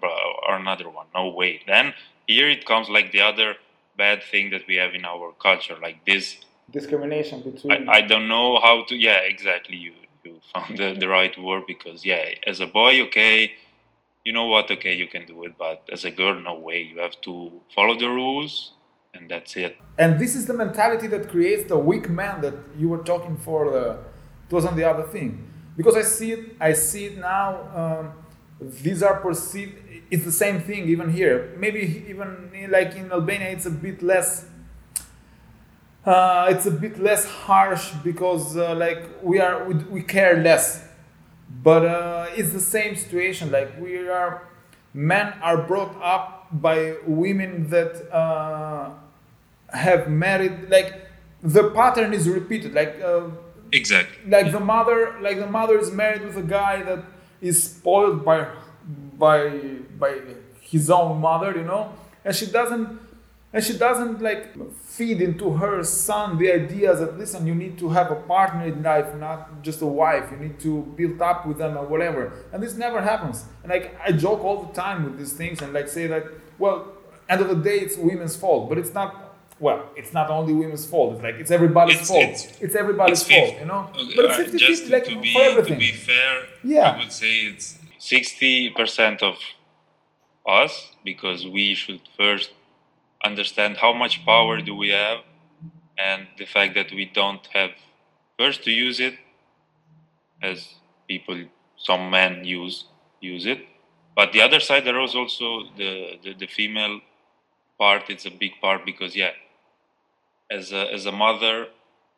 or 0.48 0.56
another 0.56 0.88
one. 0.88 1.06
No 1.14 1.28
way. 1.28 1.62
Then 1.66 1.94
here 2.26 2.48
it 2.48 2.66
comes 2.66 2.88
like 2.88 3.10
the 3.12 3.22
other 3.22 3.56
bad 3.96 4.22
thing 4.22 4.50
that 4.50 4.62
we 4.68 4.76
have 4.76 4.94
in 4.94 5.04
our 5.04 5.32
culture, 5.40 5.76
like 5.80 6.04
this 6.04 6.36
discrimination 6.70 7.42
between. 7.42 7.88
I, 7.88 7.98
I 7.98 8.00
don't 8.02 8.28
know 8.28 8.60
how 8.60 8.84
to. 8.84 8.94
Yeah, 8.94 9.20
exactly. 9.34 9.76
You 9.76 9.92
you 10.24 10.40
found 10.52 10.78
the, 10.78 10.94
the 10.98 11.08
right 11.08 11.36
word 11.38 11.64
because 11.66 12.04
yeah, 12.04 12.24
as 12.46 12.60
a 12.60 12.66
boy, 12.66 13.02
okay, 13.02 13.52
you 14.24 14.32
know 14.32 14.46
what? 14.46 14.70
Okay, 14.70 14.94
you 14.94 15.06
can 15.06 15.26
do 15.26 15.44
it, 15.44 15.54
but 15.58 15.88
as 15.92 16.04
a 16.04 16.10
girl, 16.10 16.38
no 16.40 16.54
way. 16.58 16.82
You 16.82 16.98
have 17.00 17.20
to 17.22 17.50
follow 17.74 17.98
the 17.98 18.08
rules, 18.08 18.72
and 19.14 19.30
that's 19.30 19.56
it. 19.56 19.78
And 19.98 20.18
this 20.18 20.34
is 20.34 20.46
the 20.46 20.54
mentality 20.54 21.06
that 21.08 21.30
creates 21.30 21.64
the 21.68 21.78
weak 21.78 22.10
man 22.10 22.40
that 22.42 22.54
you 22.76 22.88
were 22.88 23.04
talking 23.12 23.36
for. 23.36 23.70
The, 23.70 23.98
it 24.46 24.52
wasn't 24.52 24.76
the 24.76 24.84
other 24.84 25.04
thing 25.04 25.50
because 25.76 25.96
I 25.96 26.02
see 26.02 26.32
it. 26.32 26.56
I 26.60 26.72
see 26.72 27.06
it 27.06 27.18
now. 27.18 27.68
Um, 27.74 28.12
these 28.60 29.02
are 29.02 29.20
perceived. 29.20 29.74
It's 30.10 30.24
the 30.24 30.32
same 30.32 30.60
thing 30.60 30.88
even 30.88 31.10
here. 31.10 31.54
Maybe 31.58 32.04
even 32.08 32.50
like 32.70 32.94
in 32.94 33.10
Albania, 33.10 33.48
it's 33.50 33.66
a 33.66 33.70
bit 33.70 34.02
less 34.02 34.46
uh, 36.06 36.48
it's 36.50 36.66
a 36.66 36.70
bit 36.70 36.98
less 36.98 37.24
harsh 37.24 37.92
because 38.02 38.56
uh, 38.56 38.74
like 38.74 39.08
we 39.22 39.40
are 39.40 39.64
we, 39.64 39.74
we 39.84 40.02
care 40.02 40.36
less 40.36 40.86
but 41.62 41.84
uh, 41.84 42.26
it's 42.36 42.50
the 42.50 42.60
same 42.60 42.94
situation 42.94 43.50
like 43.50 43.78
we 43.80 44.08
are 44.08 44.46
men 44.92 45.32
are 45.42 45.62
brought 45.62 45.94
up 46.02 46.46
by 46.52 46.94
women 47.06 47.68
that 47.70 48.10
uh, 48.12 48.90
have 49.68 50.08
married 50.08 50.68
like 50.68 51.08
the 51.42 51.70
pattern 51.70 52.12
is 52.12 52.28
repeated 52.28 52.74
like 52.74 53.00
uh, 53.00 53.22
exactly. 53.74 54.30
Like 54.30 54.52
the 54.52 54.60
mother 54.60 55.16
like 55.20 55.38
the 55.38 55.46
mother 55.46 55.78
is 55.78 55.90
married 55.90 56.22
with 56.22 56.36
a 56.36 56.42
guy 56.42 56.82
that 56.82 57.04
is 57.40 57.62
spoiled 57.62 58.24
by 58.24 58.48
by 59.18 59.48
by 59.98 60.20
his 60.60 60.90
own 60.90 61.20
mother 61.20 61.56
you 61.56 61.64
know? 61.64 61.92
And 62.24 62.34
she 62.34 62.46
doesn't 62.46 63.00
and 63.52 63.62
she 63.62 63.78
doesn't 63.78 64.20
like 64.20 64.44
feed 64.96 65.20
into 65.20 65.52
her 65.52 65.82
son 65.84 66.38
the 66.38 66.50
ideas 66.52 67.00
that 67.00 67.18
listen 67.18 67.46
you 67.46 67.54
need 67.54 67.78
to 67.78 67.88
have 67.90 68.10
a 68.10 68.16
partner 68.16 68.66
in 68.66 68.82
life 68.82 69.14
not 69.16 69.62
just 69.62 69.82
a 69.82 69.86
wife. 69.86 70.30
You 70.30 70.38
need 70.38 70.58
to 70.60 70.82
build 70.96 71.20
up 71.20 71.46
with 71.46 71.58
them 71.58 71.76
or 71.76 71.86
whatever. 71.86 72.32
And 72.52 72.62
this 72.62 72.74
never 72.74 73.00
happens. 73.00 73.44
And 73.62 73.70
like 73.70 73.96
i 74.06 74.12
joke 74.12 74.42
all 74.44 74.62
the 74.64 74.72
time 74.72 75.04
with 75.04 75.18
these 75.18 75.32
things 75.32 75.62
and 75.62 75.72
like 75.72 75.88
say 75.88 76.06
that 76.06 76.24
well 76.58 76.92
end 77.28 77.40
of 77.40 77.48
the 77.48 77.56
day 77.56 77.78
it's 77.78 77.96
women's 77.96 78.36
fault. 78.36 78.68
But 78.68 78.78
it's 78.78 78.94
not 78.94 79.23
well 79.60 79.88
it's 79.96 80.12
not 80.12 80.30
only 80.30 80.52
women's 80.52 80.86
fault 80.86 81.14
it's 81.14 81.22
like 81.22 81.36
it's 81.36 81.50
everybody's 81.50 82.00
it's, 82.00 82.08
fault. 82.08 82.24
it's, 82.24 82.60
it's 82.60 82.74
everybody's 82.74 83.22
it's 83.22 83.30
fault 83.30 83.60
you 83.60 83.66
know? 83.66 83.88
okay, 83.94 84.16
but 84.16 84.24
it's 84.26 84.36
50 84.36 84.58
50 84.58 84.88
like 84.90 85.04
to 85.04 85.20
be, 85.20 85.32
for 85.32 85.42
everything. 85.42 85.74
to 85.74 85.78
be 85.78 85.92
fair 85.92 86.42
yeah. 86.62 86.90
i 86.90 86.98
would 86.98 87.12
say 87.12 87.32
it's 87.46 87.78
60% 88.04 89.22
of 89.22 89.36
us 90.46 90.90
because 91.04 91.46
we 91.46 91.74
should 91.74 92.02
first 92.18 92.50
understand 93.24 93.78
how 93.78 93.94
much 93.94 94.24
power 94.26 94.60
do 94.60 94.76
we 94.76 94.90
have 94.90 95.20
and 95.96 96.26
the 96.36 96.44
fact 96.44 96.74
that 96.74 96.92
we 96.92 97.06
don't 97.06 97.46
have 97.54 97.70
first 98.38 98.62
to 98.64 98.70
use 98.70 99.00
it 99.00 99.14
as 100.42 100.74
people 101.08 101.44
some 101.78 102.10
men 102.10 102.44
use 102.44 102.84
use 103.20 103.46
it. 103.46 103.66
But 104.14 104.32
the 104.32 104.42
other 104.42 104.60
side 104.60 104.84
there 104.84 105.00
is 105.00 105.14
also 105.14 105.64
the, 105.78 106.18
the, 106.22 106.34
the 106.34 106.46
female 106.46 107.00
part 107.78 108.10
it's 108.10 108.26
a 108.26 108.30
big 108.30 108.52
part 108.60 108.84
because 108.84 109.16
yeah 109.16 109.30
as 110.54 110.72
a, 110.72 110.92
as 110.92 111.04
a 111.06 111.12
mother 111.12 111.66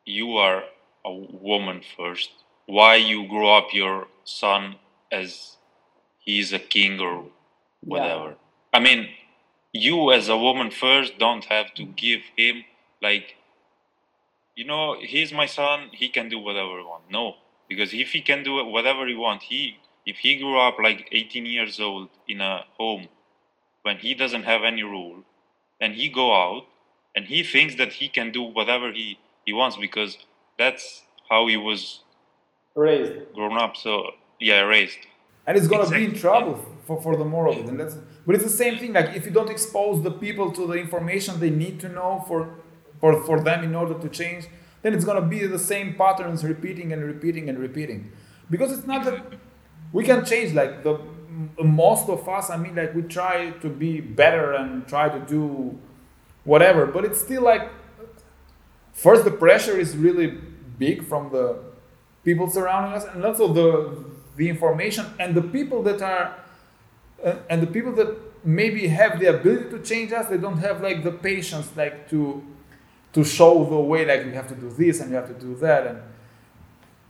you 0.04 0.36
are 0.36 0.62
a 1.04 1.12
woman 1.12 1.80
first. 1.96 2.30
Why 2.66 2.96
you 2.96 3.28
grow 3.28 3.56
up 3.56 3.68
your 3.72 4.06
son 4.24 4.76
as 5.10 5.56
he's 6.18 6.52
a 6.52 6.58
king 6.58 7.00
or 7.00 7.24
whatever? 7.80 8.30
Yeah. 8.30 8.78
i 8.78 8.80
mean 8.80 9.00
you 9.72 9.96
as 10.12 10.28
a 10.28 10.36
woman 10.46 10.70
first 10.70 11.18
don't 11.18 11.46
have 11.56 11.68
to 11.78 11.84
give 12.04 12.22
him 12.36 12.64
like 13.00 13.36
you 14.58 14.64
know 14.70 14.96
he's 15.12 15.32
my 15.32 15.46
son 15.46 15.78
he 16.00 16.08
can 16.08 16.28
do 16.28 16.38
whatever 16.38 16.78
he 16.78 16.84
want. 16.92 17.04
No 17.10 17.26
because 17.68 17.92
if 17.92 18.08
he 18.14 18.20
can 18.20 18.42
do 18.48 18.52
whatever 18.76 19.06
he 19.06 19.16
want 19.26 19.42
he 19.50 19.78
if 20.04 20.16
he 20.24 20.36
grew 20.42 20.58
up 20.58 20.76
like 20.88 21.08
18 21.12 21.46
years 21.46 21.80
old 21.80 22.08
in 22.28 22.40
a 22.40 22.64
home 22.78 23.08
when 23.82 23.98
he 23.98 24.14
doesn't 24.14 24.44
have 24.52 24.62
any 24.64 24.82
rule 24.82 25.18
and 25.80 25.94
he 25.94 26.08
go 26.08 26.26
out 26.44 26.64
and 27.16 27.24
he 27.26 27.42
thinks 27.42 27.74
that 27.76 27.94
he 27.94 28.08
can 28.08 28.30
do 28.30 28.42
whatever 28.42 28.92
he 28.92 29.18
he 29.44 29.52
wants 29.52 29.76
because 29.76 30.18
that's 30.58 31.02
how 31.28 31.46
he 31.48 31.56
was 31.56 32.02
raised 32.76 33.32
grown 33.34 33.56
up 33.56 33.76
so 33.76 34.10
yeah 34.38 34.60
raised 34.60 34.98
and 35.46 35.56
he's 35.56 35.68
gonna 35.68 35.84
exactly. 35.84 36.06
be 36.06 36.12
in 36.12 36.18
trouble 36.18 36.58
yeah. 36.58 36.86
for, 36.86 37.00
for 37.00 37.16
the 37.16 37.24
moral. 37.24 37.58
of 37.58 37.68
and 37.68 37.80
that's 37.80 37.96
but 38.26 38.34
it's 38.34 38.44
the 38.44 38.50
same 38.50 38.78
thing. 38.78 38.92
Like 38.92 39.14
if 39.14 39.24
you 39.24 39.30
don't 39.30 39.50
expose 39.50 40.02
the 40.02 40.10
people 40.10 40.50
to 40.52 40.66
the 40.66 40.74
information 40.74 41.38
they 41.38 41.50
need 41.50 41.78
to 41.80 41.88
know 41.88 42.24
for 42.26 42.54
for, 43.00 43.22
for 43.24 43.40
them 43.40 43.62
in 43.62 43.74
order 43.74 43.94
to 43.94 44.08
change, 44.08 44.46
then 44.82 44.92
it's 44.92 45.04
gonna 45.04 45.22
be 45.22 45.46
the 45.46 45.58
same 45.58 45.94
patterns 45.94 46.44
repeating 46.44 46.92
and 46.92 47.04
repeating 47.04 47.48
and 47.48 47.58
repeating. 47.58 48.10
Because 48.50 48.76
it's 48.76 48.86
not 48.86 49.04
that 49.04 49.34
we 49.92 50.04
can 50.04 50.24
change. 50.24 50.52
Like 50.52 50.82
the 50.82 50.98
most 51.62 52.08
of 52.08 52.28
us, 52.28 52.50
I 52.50 52.56
mean, 52.56 52.74
like 52.74 52.94
we 52.94 53.02
try 53.02 53.50
to 53.50 53.68
be 53.68 54.00
better 54.00 54.52
and 54.54 54.86
try 54.88 55.08
to 55.08 55.20
do 55.20 55.78
whatever, 56.46 56.86
but 56.86 57.04
it's 57.04 57.20
still 57.20 57.42
like 57.42 57.68
first 58.94 59.24
the 59.24 59.30
pressure 59.30 59.78
is 59.78 59.96
really 59.96 60.38
big 60.78 61.04
from 61.04 61.30
the 61.30 61.58
people 62.24 62.48
surrounding 62.48 62.94
us, 62.94 63.04
and 63.04 63.24
also 63.24 63.52
the 63.52 64.04
the 64.36 64.48
information 64.48 65.06
and 65.18 65.34
the 65.34 65.42
people 65.42 65.82
that 65.82 66.00
are 66.00 66.36
uh, 67.24 67.36
and 67.50 67.62
the 67.62 67.66
people 67.66 67.92
that 67.92 68.16
maybe 68.44 68.86
have 68.86 69.18
the 69.18 69.26
ability 69.26 69.70
to 69.70 69.78
change 69.82 70.12
us 70.12 70.26
they 70.26 70.36
don't 70.36 70.58
have 70.58 70.82
like 70.82 71.02
the 71.02 71.10
patience 71.10 71.70
like 71.76 72.08
to 72.08 72.42
to 73.12 73.24
show 73.24 73.64
the 73.64 73.76
way 73.76 74.04
like 74.04 74.24
you 74.24 74.32
have 74.32 74.46
to 74.46 74.54
do 74.54 74.70
this 74.70 75.00
and 75.00 75.10
you 75.10 75.16
have 75.16 75.26
to 75.26 75.34
do 75.34 75.56
that 75.56 75.86
and 75.86 75.98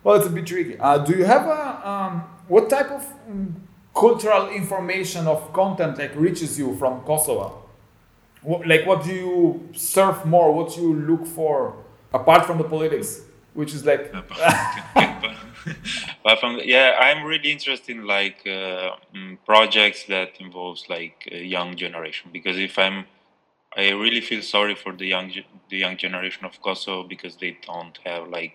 well 0.02 0.14
it's 0.16 0.26
a 0.26 0.30
bit 0.30 0.46
tricky. 0.46 0.78
Uh, 0.78 0.98
do 0.98 1.16
you 1.16 1.24
have 1.24 1.46
a 1.46 1.88
um, 1.88 2.20
what 2.48 2.70
type 2.70 2.90
of 2.90 3.04
um, 3.28 3.68
cultural 3.94 4.48
information 4.50 5.26
of 5.26 5.52
content 5.52 5.98
like 5.98 6.14
reaches 6.14 6.58
you 6.58 6.76
from 6.76 7.00
kosovo 7.00 7.65
what, 8.46 8.66
like 8.66 8.86
what 8.86 9.04
do 9.04 9.12
you 9.12 9.68
surf 9.72 10.24
more? 10.24 10.52
What 10.52 10.74
do 10.74 10.80
you 10.80 10.94
look 10.94 11.26
for 11.26 11.76
apart 12.12 12.46
from 12.46 12.58
the 12.58 12.64
politics 12.64 13.22
which 13.56 13.72
is 13.74 13.84
like 13.84 14.12
but 16.22 16.38
from 16.38 16.60
yeah, 16.64 16.96
I'm 17.00 17.24
really 17.24 17.50
interested 17.50 17.96
in 17.96 18.06
like 18.06 18.40
uh, 18.46 18.96
mm, 19.14 19.38
projects 19.46 20.04
that 20.04 20.32
involves 20.38 20.84
like 20.88 21.26
young 21.32 21.74
generation. 21.76 22.30
Because 22.32 22.58
if 22.58 22.78
I'm, 22.78 23.06
I 23.76 23.90
really 23.90 24.20
feel 24.20 24.42
sorry 24.42 24.74
for 24.74 24.92
the 24.92 25.06
young 25.06 25.32
the 25.70 25.78
young 25.78 25.96
generation 25.96 26.44
of 26.44 26.60
Kosovo 26.60 27.08
because 27.08 27.36
they 27.36 27.56
don't 27.66 27.98
have 28.04 28.28
like 28.28 28.52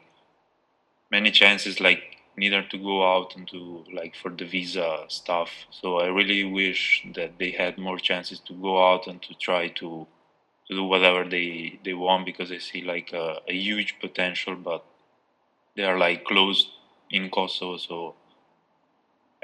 many 1.10 1.32
chances 1.32 1.82
like 1.82 2.21
neither 2.42 2.64
to 2.72 2.78
go 2.92 2.98
out 3.14 3.36
and 3.36 3.48
to 3.54 3.60
like 4.00 4.16
for 4.22 4.32
the 4.40 4.46
visa 4.46 4.90
stuff. 5.20 5.52
So 5.80 5.88
I 6.06 6.08
really 6.08 6.44
wish 6.44 6.84
that 7.18 7.32
they 7.40 7.52
had 7.52 7.78
more 7.88 8.00
chances 8.10 8.40
to 8.48 8.54
go 8.68 8.74
out 8.90 9.08
and 9.08 9.22
to 9.28 9.34
try 9.48 9.64
to 9.82 9.90
to 10.68 10.76
do 10.80 10.84
whatever 10.94 11.24
they 11.36 11.80
they 11.86 11.94
want 12.06 12.26
because 12.26 12.52
I 12.52 12.60
see 12.70 12.82
like 12.94 13.10
a, 13.14 13.26
a 13.54 13.56
huge 13.68 13.92
potential, 14.06 14.56
but 14.56 14.84
they 15.76 15.84
are 15.84 16.00
like 16.06 16.26
closed 16.32 16.68
in 17.10 17.30
Kosovo. 17.30 17.78
So 17.78 17.98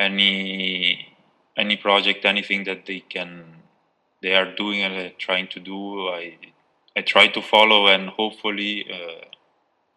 any 0.07 1.15
any 1.55 1.77
project, 1.77 2.25
anything 2.25 2.63
that 2.69 2.85
they 2.87 2.99
can 3.15 3.31
they 4.23 4.33
are 4.39 4.49
doing 4.63 4.81
and 4.81 5.17
trying 5.19 5.47
to 5.55 5.59
do, 5.59 5.79
I 6.09 6.23
I 6.97 7.01
try 7.13 7.27
to 7.27 7.41
follow 7.41 7.81
and 7.87 8.09
hopefully 8.09 8.73
uh, 8.97 9.25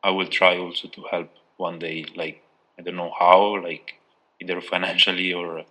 I 0.08 0.10
will 0.10 0.30
try 0.40 0.58
also 0.58 0.88
to 0.88 1.02
help 1.10 1.30
one 1.56 1.78
day. 1.78 2.04
Like 2.22 2.42
I 2.80 2.82
don't 2.82 2.96
know 2.96 3.12
how, 3.18 3.62
like 3.62 3.96
either 4.40 4.60
financially 4.72 5.32
or 5.34 5.64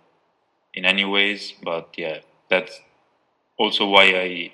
in 0.72 0.84
any 0.84 1.04
ways, 1.04 1.52
but 1.62 1.88
yeah, 1.96 2.18
that's 2.48 2.80
also 3.58 3.86
why 3.86 4.04
I 4.04 4.52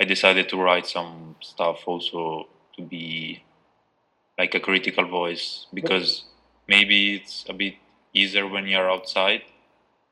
I 0.00 0.04
decided 0.04 0.48
to 0.48 0.56
write 0.56 0.86
some 0.86 1.36
stuff 1.40 1.86
also 1.86 2.48
to 2.76 2.82
be 2.82 3.44
like 4.36 4.52
a 4.56 4.60
critical 4.60 5.06
voice 5.06 5.66
because 5.72 6.24
maybe 6.66 7.14
it's 7.16 7.44
a 7.48 7.52
bit 7.52 7.74
easier 8.12 8.48
when 8.48 8.66
you're 8.66 8.90
outside. 8.90 9.42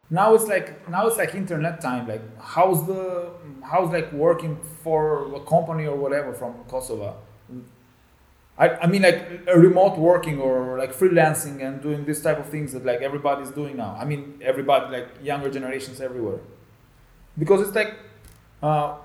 Now 0.09 0.35
it's 0.35 0.47
like 0.47 0.89
now 0.89 1.09
it's 1.09 1.17
like 1.17 1.35
internet 1.35 1.81
time 1.81 2.07
like 2.07 2.23
how's 2.41 2.87
the 2.87 3.31
how's 3.65 3.91
like 3.91 4.13
working 4.13 4.57
for 4.85 5.35
a 5.35 5.41
company 5.41 5.87
or 5.87 5.97
whatever 5.97 6.33
from 6.35 6.53
kosovo 6.69 7.17
I, 8.59 8.69
I 8.69 8.87
mean 8.87 9.03
like 9.03 9.43
a 9.47 9.59
remote 9.59 9.99
working 9.99 10.39
or 10.39 10.79
like 10.79 10.95
freelancing 10.95 11.67
and 11.67 11.81
doing 11.83 12.05
this 12.05 12.23
type 12.23 12.39
of 12.39 12.49
things 12.49 12.73
that 12.73 12.85
like 12.85 13.01
everybody's 13.01 13.51
doing 13.51 13.77
now 13.77 13.97
i 13.99 14.05
mean 14.05 14.39
everybody 14.43 14.93
like 14.97 15.09
younger 15.23 15.51
generations 15.51 16.01
everywhere 16.01 16.41
because 17.39 17.63
it's 17.67 17.75
like 17.75 17.95
uh, 18.63 18.97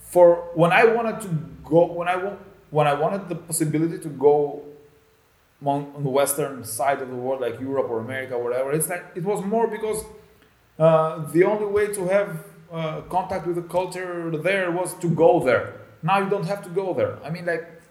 for 0.00 0.50
when 0.54 0.72
i 0.72 0.84
wanted 0.84 1.20
to 1.20 1.28
go 1.64 1.86
when 1.86 2.08
i 2.08 2.16
when 2.70 2.86
i 2.86 2.94
wanted 2.94 3.28
the 3.28 3.34
possibility 3.34 3.98
to 3.98 4.08
go 4.08 4.62
on, 5.64 5.92
on 5.96 6.02
the 6.04 6.10
western 6.10 6.64
side 6.64 7.02
of 7.02 7.08
the 7.08 7.16
world 7.16 7.40
like 7.40 7.60
europe 7.60 7.88
or 7.90 7.98
america 7.98 8.34
or 8.34 8.44
whatever 8.44 8.72
it's 8.72 8.88
like 8.88 9.04
it 9.16 9.24
was 9.24 9.44
more 9.44 9.66
because 9.66 10.04
uh, 10.78 11.18
the 11.32 11.44
only 11.44 11.66
way 11.66 11.92
to 11.92 12.06
have 12.06 12.44
uh, 12.72 13.02
contact 13.02 13.46
with 13.46 13.56
the 13.56 13.62
culture 13.62 14.30
there 14.38 14.70
was 14.70 14.94
to 14.94 15.08
go 15.08 15.44
there. 15.44 15.74
Now 16.02 16.18
you 16.18 16.30
don't 16.30 16.46
have 16.46 16.62
to 16.64 16.70
go 16.70 16.94
there. 16.94 17.18
I 17.22 17.30
mean, 17.30 17.44
like 17.44 17.81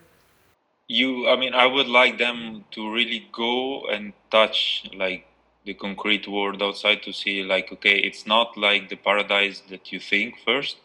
you. 0.92 1.28
I 1.28 1.36
mean, 1.38 1.54
I 1.54 1.66
would 1.66 1.88
like 1.88 2.18
them 2.18 2.66
to 2.72 2.92
really 2.92 3.28
go 3.32 3.84
and 3.86 4.14
touch 4.30 4.90
like 4.94 5.26
the 5.66 5.74
concrete 5.74 6.28
world 6.28 6.62
outside 6.62 7.04
to 7.04 7.14
see 7.14 7.44
like 7.44 7.72
okay, 7.72 7.98
it's 8.10 8.26
not 8.28 8.58
like 8.58 8.90
the 8.90 8.98
paradise 8.98 9.62
that 9.70 9.92
you 9.92 10.00
think 10.00 10.36
first, 10.46 10.78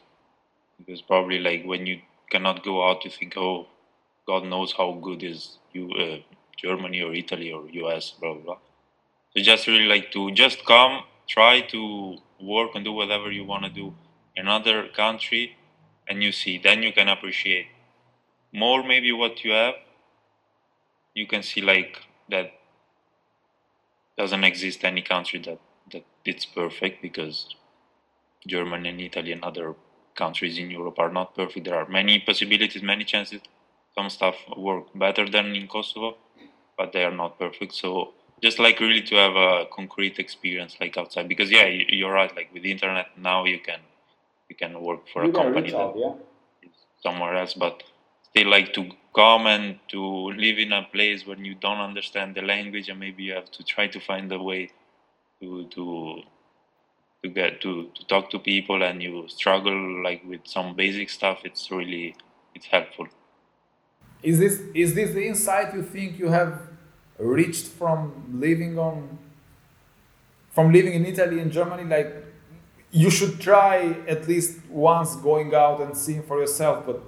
because 0.78 1.02
probably 1.02 1.38
like 1.38 1.64
when 1.64 1.86
you 1.86 2.00
cannot 2.30 2.64
go 2.64 2.88
out, 2.88 3.04
you 3.04 3.10
think 3.10 3.34
oh, 3.36 3.66
God 4.26 4.44
knows 4.44 4.74
how 4.78 4.92
good 4.92 5.22
is 5.22 5.58
you 5.72 5.90
uh, 5.92 6.18
Germany 6.56 7.02
or 7.02 7.14
Italy 7.14 7.52
or 7.52 7.68
US, 7.68 8.12
blah 8.20 8.34
blah. 8.34 8.42
blah. 8.44 8.58
So 9.34 9.42
just 9.42 9.66
really 9.66 9.86
like 9.86 10.10
to 10.12 10.30
just 10.32 10.64
come 10.66 11.04
try 11.28 11.60
to 11.60 12.18
work 12.40 12.70
and 12.74 12.84
do 12.84 12.92
whatever 12.92 13.30
you 13.32 13.44
want 13.44 13.64
to 13.64 13.70
do 13.70 13.94
in 14.36 14.46
another 14.46 14.88
country 14.88 15.56
and 16.08 16.22
you 16.22 16.32
see 16.32 16.58
then 16.58 16.82
you 16.82 16.92
can 16.92 17.08
appreciate 17.08 17.66
more 18.52 18.82
maybe 18.82 19.12
what 19.12 19.44
you 19.44 19.52
have 19.52 19.74
you 21.16 21.26
can 21.26 21.42
see 21.42 21.60
like 21.60 22.02
that 22.28 22.52
doesn't 24.18 24.44
exist 24.44 24.84
any 24.84 25.02
country 25.02 25.40
that 25.46 25.60
that 25.92 26.04
it's 26.24 26.46
perfect 26.46 27.02
because 27.02 27.36
germany 28.54 28.88
and 28.88 29.00
italy 29.00 29.32
and 29.32 29.44
other 29.50 29.74
countries 30.16 30.58
in 30.58 30.70
europe 30.70 30.98
are 30.98 31.12
not 31.12 31.34
perfect. 31.34 31.66
There 31.66 31.76
are 31.76 31.88
many 31.88 32.18
possibilities 32.20 32.82
many 32.82 33.04
chances. 33.04 33.40
Some 33.94 34.10
stuff 34.10 34.36
work 34.56 34.86
better 34.94 35.28
than 35.28 35.54
in 35.54 35.68
kosovo 35.68 36.16
but 36.78 36.92
they 36.92 37.04
are 37.04 37.16
not 37.22 37.38
perfect. 37.38 37.74
So 37.74 38.12
just 38.42 38.58
like 38.58 38.80
really 38.80 39.00
to 39.02 39.14
have 39.14 39.34
a 39.34 39.66
concrete 39.74 40.18
experience 40.18 40.76
like 40.80 40.96
outside. 40.98 41.28
Because 41.28 41.50
yeah 41.50 41.66
you're 41.66 42.12
right 42.12 42.34
like 42.34 42.52
with 42.52 42.62
the 42.62 42.72
internet 42.72 43.06
now 43.16 43.44
you 43.44 43.60
can 43.60 43.80
you 44.48 44.56
can 44.56 44.80
work 44.80 45.02
for 45.12 45.24
you 45.24 45.30
a 45.30 45.34
company 45.34 45.70
that 45.70 45.92
yeah. 45.96 46.14
somewhere 47.02 47.34
else 47.36 47.54
but 47.54 47.82
still 48.36 48.50
like 48.50 48.74
to 48.74 48.90
come 49.14 49.46
and 49.46 49.78
to 49.88 50.00
live 50.32 50.58
in 50.58 50.72
a 50.72 50.82
place 50.92 51.26
where 51.26 51.38
you 51.38 51.54
don't 51.54 51.78
understand 51.78 52.34
the 52.34 52.42
language 52.42 52.90
and 52.90 53.00
maybe 53.00 53.22
you 53.22 53.32
have 53.32 53.50
to 53.50 53.62
try 53.62 53.86
to 53.86 53.98
find 53.98 54.30
a 54.30 54.38
way 54.38 54.68
to 55.40 55.66
to 55.68 56.20
to 57.22 57.30
get 57.30 57.62
to, 57.62 57.88
to 57.94 58.06
talk 58.06 58.30
to 58.30 58.38
people 58.38 58.82
and 58.82 59.02
you 59.02 59.24
struggle 59.28 60.02
like 60.02 60.22
with 60.26 60.42
some 60.44 60.76
basic 60.76 61.08
stuff 61.08 61.38
it's 61.44 61.70
really 61.70 62.14
it's 62.54 62.66
helpful. 62.66 63.06
Is 64.22 64.38
this 64.38 64.60
is 64.74 64.94
this 64.94 65.14
the 65.14 65.26
insight 65.26 65.74
you 65.74 65.82
think 65.82 66.18
you 66.18 66.28
have 66.28 66.60
reached 67.18 67.66
from 67.66 67.98
living 68.34 68.78
on 68.78 69.18
from 70.50 70.72
living 70.72 70.92
in 70.92 71.06
Italy 71.06 71.40
and 71.40 71.50
Germany? 71.50 71.84
Like 71.84 72.12
you 72.90 73.10
should 73.10 73.40
try 73.40 73.96
at 74.06 74.28
least 74.28 74.58
once 74.68 75.16
going 75.16 75.54
out 75.54 75.80
and 75.80 75.96
seeing 75.96 76.22
for 76.22 76.38
yourself 76.38 76.84
but 76.84 77.02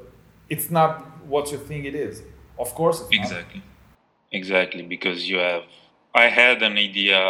it's 0.48 0.70
not 0.70 1.07
what 1.28 1.50
you 1.52 1.58
think 1.58 1.84
it 1.84 1.94
is. 1.94 2.22
Of 2.58 2.74
course 2.74 3.04
exactly. 3.10 3.62
Exactly 4.32 4.82
because 4.82 5.28
you 5.28 5.38
have 5.38 5.62
i 6.14 6.26
had 6.28 6.62
an 6.62 6.76
idea 6.76 7.20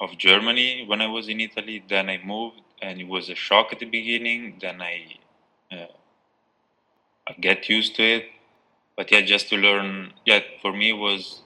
of 0.00 0.16
germany 0.18 0.84
when 0.86 1.00
i 1.00 1.06
was 1.06 1.28
in 1.28 1.40
italy 1.40 1.82
then 1.88 2.08
i 2.10 2.18
moved 2.24 2.60
and 2.82 3.00
it 3.00 3.08
was 3.08 3.28
a 3.28 3.34
shock 3.34 3.72
at 3.72 3.78
the 3.80 3.86
beginning 3.86 4.58
then 4.60 4.80
i 4.82 4.94
uh, 5.72 5.86
i 7.28 7.32
get 7.40 7.68
used 7.68 7.94
to 7.96 8.02
it. 8.02 8.24
But 8.96 9.10
yeah 9.12 9.22
just 9.22 9.48
to 9.50 9.56
learn 9.56 10.12
yeah 10.24 10.40
for 10.62 10.72
me 10.72 10.92
was 10.92 11.42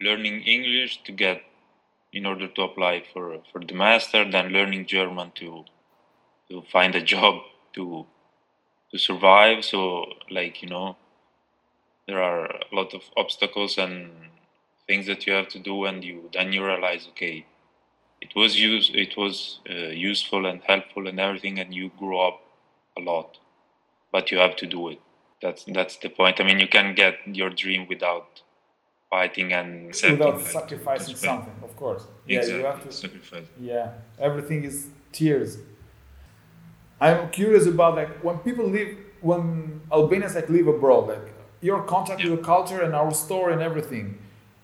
learning 0.00 0.42
English 0.42 1.02
to 1.04 1.12
get 1.12 1.42
in 2.12 2.26
order 2.26 2.48
to 2.48 2.62
apply 2.62 3.02
for 3.12 3.24
for 3.52 3.60
the 3.64 3.74
master, 3.74 4.20
then 4.30 4.48
learning 4.58 4.86
German 4.86 5.32
to 5.40 5.64
to 6.48 6.62
find 6.74 6.94
a 6.94 7.02
job 7.02 7.42
to 7.74 8.06
to 8.90 8.98
survive. 8.98 9.64
So 9.64 9.80
like 10.30 10.62
you 10.62 10.68
know, 10.68 10.96
there 12.08 12.22
are 12.22 12.46
a 12.46 12.74
lot 12.74 12.94
of 12.94 13.02
obstacles 13.16 13.78
and 13.78 14.10
things 14.88 15.06
that 15.06 15.26
you 15.26 15.32
have 15.34 15.48
to 15.50 15.58
do, 15.58 15.84
and 15.84 16.02
you 16.02 16.30
then 16.32 16.52
you 16.52 16.64
realize 16.64 17.06
okay, 17.10 17.46
it 18.20 18.34
was 18.34 18.58
use 18.58 18.90
it 18.94 19.16
was 19.16 19.60
uh, 19.70 19.92
useful 20.10 20.46
and 20.46 20.62
helpful 20.62 21.06
and 21.06 21.20
everything, 21.20 21.60
and 21.60 21.72
you 21.72 21.92
grow 21.98 22.26
up 22.28 22.40
a 22.96 23.00
lot, 23.00 23.38
but 24.10 24.32
you 24.32 24.38
have 24.38 24.56
to 24.56 24.66
do 24.66 24.88
it. 24.88 25.00
That's 25.42 25.64
that's 25.64 25.96
the 25.98 26.08
point. 26.08 26.40
I 26.40 26.44
mean, 26.44 26.58
you 26.58 26.68
can 26.68 26.94
get 26.94 27.18
your 27.26 27.50
dream 27.50 27.86
without 27.88 28.42
fighting 29.10 29.52
and 29.52 29.86
without 29.86 30.40
sacrificing 30.40 31.16
something 31.16 31.54
of 31.62 31.74
course 31.76 32.04
yeah 32.26 32.38
exactly. 32.38 32.58
you 32.58 32.66
have 32.66 32.84
to 32.84 32.92
sacrifice 32.92 33.46
yeah 33.58 33.92
everything 34.18 34.64
is 34.64 34.88
tears 35.12 35.56
i'm 37.00 37.30
curious 37.30 37.66
about 37.66 37.96
like 37.96 38.22
when 38.22 38.36
people 38.40 38.66
live 38.66 38.96
when 39.20 39.80
albanians 39.90 40.34
like 40.34 40.48
live 40.50 40.66
abroad 40.66 41.08
like 41.08 41.37
your 41.60 41.82
contact 41.82 42.20
yeah. 42.20 42.30
with 42.30 42.38
the 42.38 42.44
culture 42.44 42.82
and 42.82 42.94
our 42.94 43.12
story 43.12 43.52
and 43.52 43.62
everything 43.62 44.18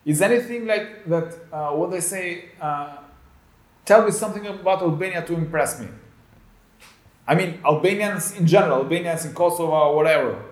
is 0.05 0.21
anything 0.21 0.67
like 0.67 1.07
that 1.07 1.35
uh, 1.53 1.71
what 1.71 1.91
they 1.91 2.01
say 2.01 2.51
uh, 2.61 2.97
tell 3.85 4.05
me 4.05 4.11
something 4.11 4.47
about 4.47 4.83
albania 4.83 5.25
to 5.25 5.35
impress 5.35 5.81
me 5.81 5.89
i 7.27 7.35
mean 7.35 7.59
albanians 7.65 8.37
in 8.39 8.47
general 8.47 8.79
albanians 8.79 9.25
in 9.25 9.35
kosovo 9.35 9.73
or 9.73 9.97
whatever 9.97 10.43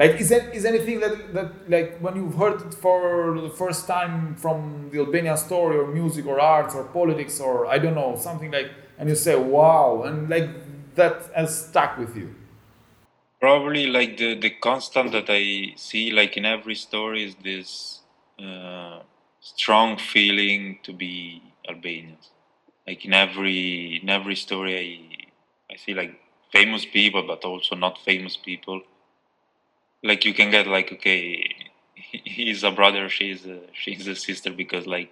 like, 0.00 0.18
is 0.18 0.30
that 0.30 0.54
is 0.54 0.64
anything 0.64 0.98
that 1.00 1.34
that 1.34 1.68
like 1.68 1.98
when 1.98 2.16
you've 2.16 2.34
heard 2.34 2.62
it 2.62 2.72
for 2.72 3.38
the 3.38 3.50
first 3.50 3.86
time 3.86 4.34
from 4.34 4.88
the 4.90 4.98
Albanian 5.00 5.36
story 5.36 5.76
or 5.76 5.86
music 5.88 6.24
or 6.24 6.40
arts 6.40 6.74
or 6.74 6.84
politics 6.84 7.38
or 7.38 7.66
I 7.66 7.76
don't 7.78 7.94
know 7.94 8.16
something 8.16 8.50
like, 8.50 8.70
and 8.98 9.10
you 9.10 9.14
say 9.14 9.36
wow, 9.36 10.04
and 10.06 10.30
like 10.30 10.48
that 10.94 11.30
has 11.34 11.66
stuck 11.66 11.98
with 11.98 12.16
you? 12.16 12.34
Probably 13.40 13.86
like 13.86 14.18
the 14.18 14.34
the 14.34 14.50
constant 14.50 15.12
that 15.12 15.28
I 15.28 15.72
see 15.76 16.10
like 16.12 16.36
in 16.36 16.44
every 16.44 16.74
story 16.76 17.24
is 17.24 17.34
this 17.42 18.00
uh, 18.38 19.00
strong 19.40 19.96
feeling 19.96 20.78
to 20.84 20.92
be 20.92 21.42
Albanian. 21.68 22.18
Like 22.86 23.04
in 23.06 23.14
every 23.14 24.00
in 24.02 24.08
every 24.10 24.36
story, 24.36 24.72
I 24.84 25.72
I 25.72 25.76
see 25.76 25.94
like 25.94 26.14
famous 26.52 26.84
people, 26.84 27.22
but 27.26 27.44
also 27.44 27.74
not 27.76 27.98
famous 28.04 28.36
people 28.36 28.82
like 30.02 30.24
you 30.24 30.34
can 30.34 30.50
get 30.50 30.66
like 30.66 30.92
okay 30.92 31.54
he's 31.94 32.62
a 32.64 32.70
brother 32.70 33.08
she's 33.08 33.46
a 33.46 33.60
she's 33.72 34.06
a 34.06 34.14
sister 34.14 34.50
because 34.52 34.86
like 34.86 35.10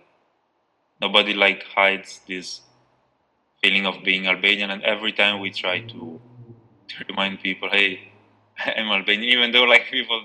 nobody 1.00 1.34
like 1.34 1.62
hides 1.64 2.20
this 2.28 2.60
feeling 3.62 3.86
of 3.86 4.02
being 4.04 4.26
albanian 4.26 4.70
and 4.70 4.82
every 4.84 5.12
time 5.12 5.40
we 5.40 5.50
try 5.50 5.80
to 5.80 6.20
to 6.88 7.04
remind 7.08 7.40
people 7.40 7.68
hey 7.70 8.07
i'm 8.76 8.88
albanian 8.88 9.24
even 9.24 9.52
though 9.52 9.64
like 9.64 9.86
people 9.90 10.22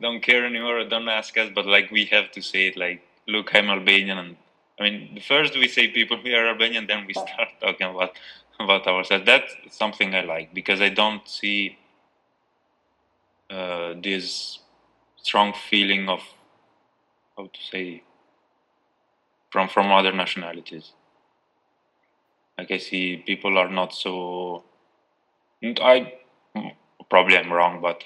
don't 0.00 0.22
care 0.22 0.44
anymore 0.44 0.78
or 0.80 0.84
don't 0.84 1.08
ask 1.08 1.36
us 1.38 1.50
but 1.54 1.66
like 1.66 1.90
we 1.90 2.04
have 2.06 2.30
to 2.32 2.42
say 2.42 2.68
it 2.68 2.76
like 2.76 3.02
look 3.26 3.54
i'm 3.54 3.68
albanian 3.70 4.18
and 4.18 4.36
i 4.78 4.82
mean 4.82 5.20
first 5.26 5.54
we 5.54 5.68
say 5.68 5.88
people 5.88 6.18
we 6.22 6.34
are 6.34 6.48
albanian 6.48 6.86
then 6.86 7.06
we 7.06 7.12
start 7.24 7.48
talking 7.60 7.88
about 7.88 8.12
about 8.60 8.86
ourselves 8.86 9.24
that's 9.26 9.54
something 9.70 10.14
i 10.14 10.20
like 10.20 10.52
because 10.54 10.80
i 10.80 10.88
don't 10.88 11.28
see 11.28 11.76
uh, 13.50 13.94
this 14.02 14.60
strong 15.16 15.52
feeling 15.52 16.08
of 16.08 16.20
how 17.36 17.44
to 17.44 17.60
say 17.70 18.02
from 19.50 19.68
from 19.68 19.92
other 19.92 20.12
nationalities. 20.12 20.92
Like 22.56 22.70
I 22.70 22.78
see 22.78 23.18
people 23.18 23.58
are 23.58 23.68
not 23.68 23.94
so. 23.94 24.64
I 25.62 26.14
probably 27.12 27.36
I'm 27.36 27.52
wrong, 27.52 27.74
but 27.88 27.98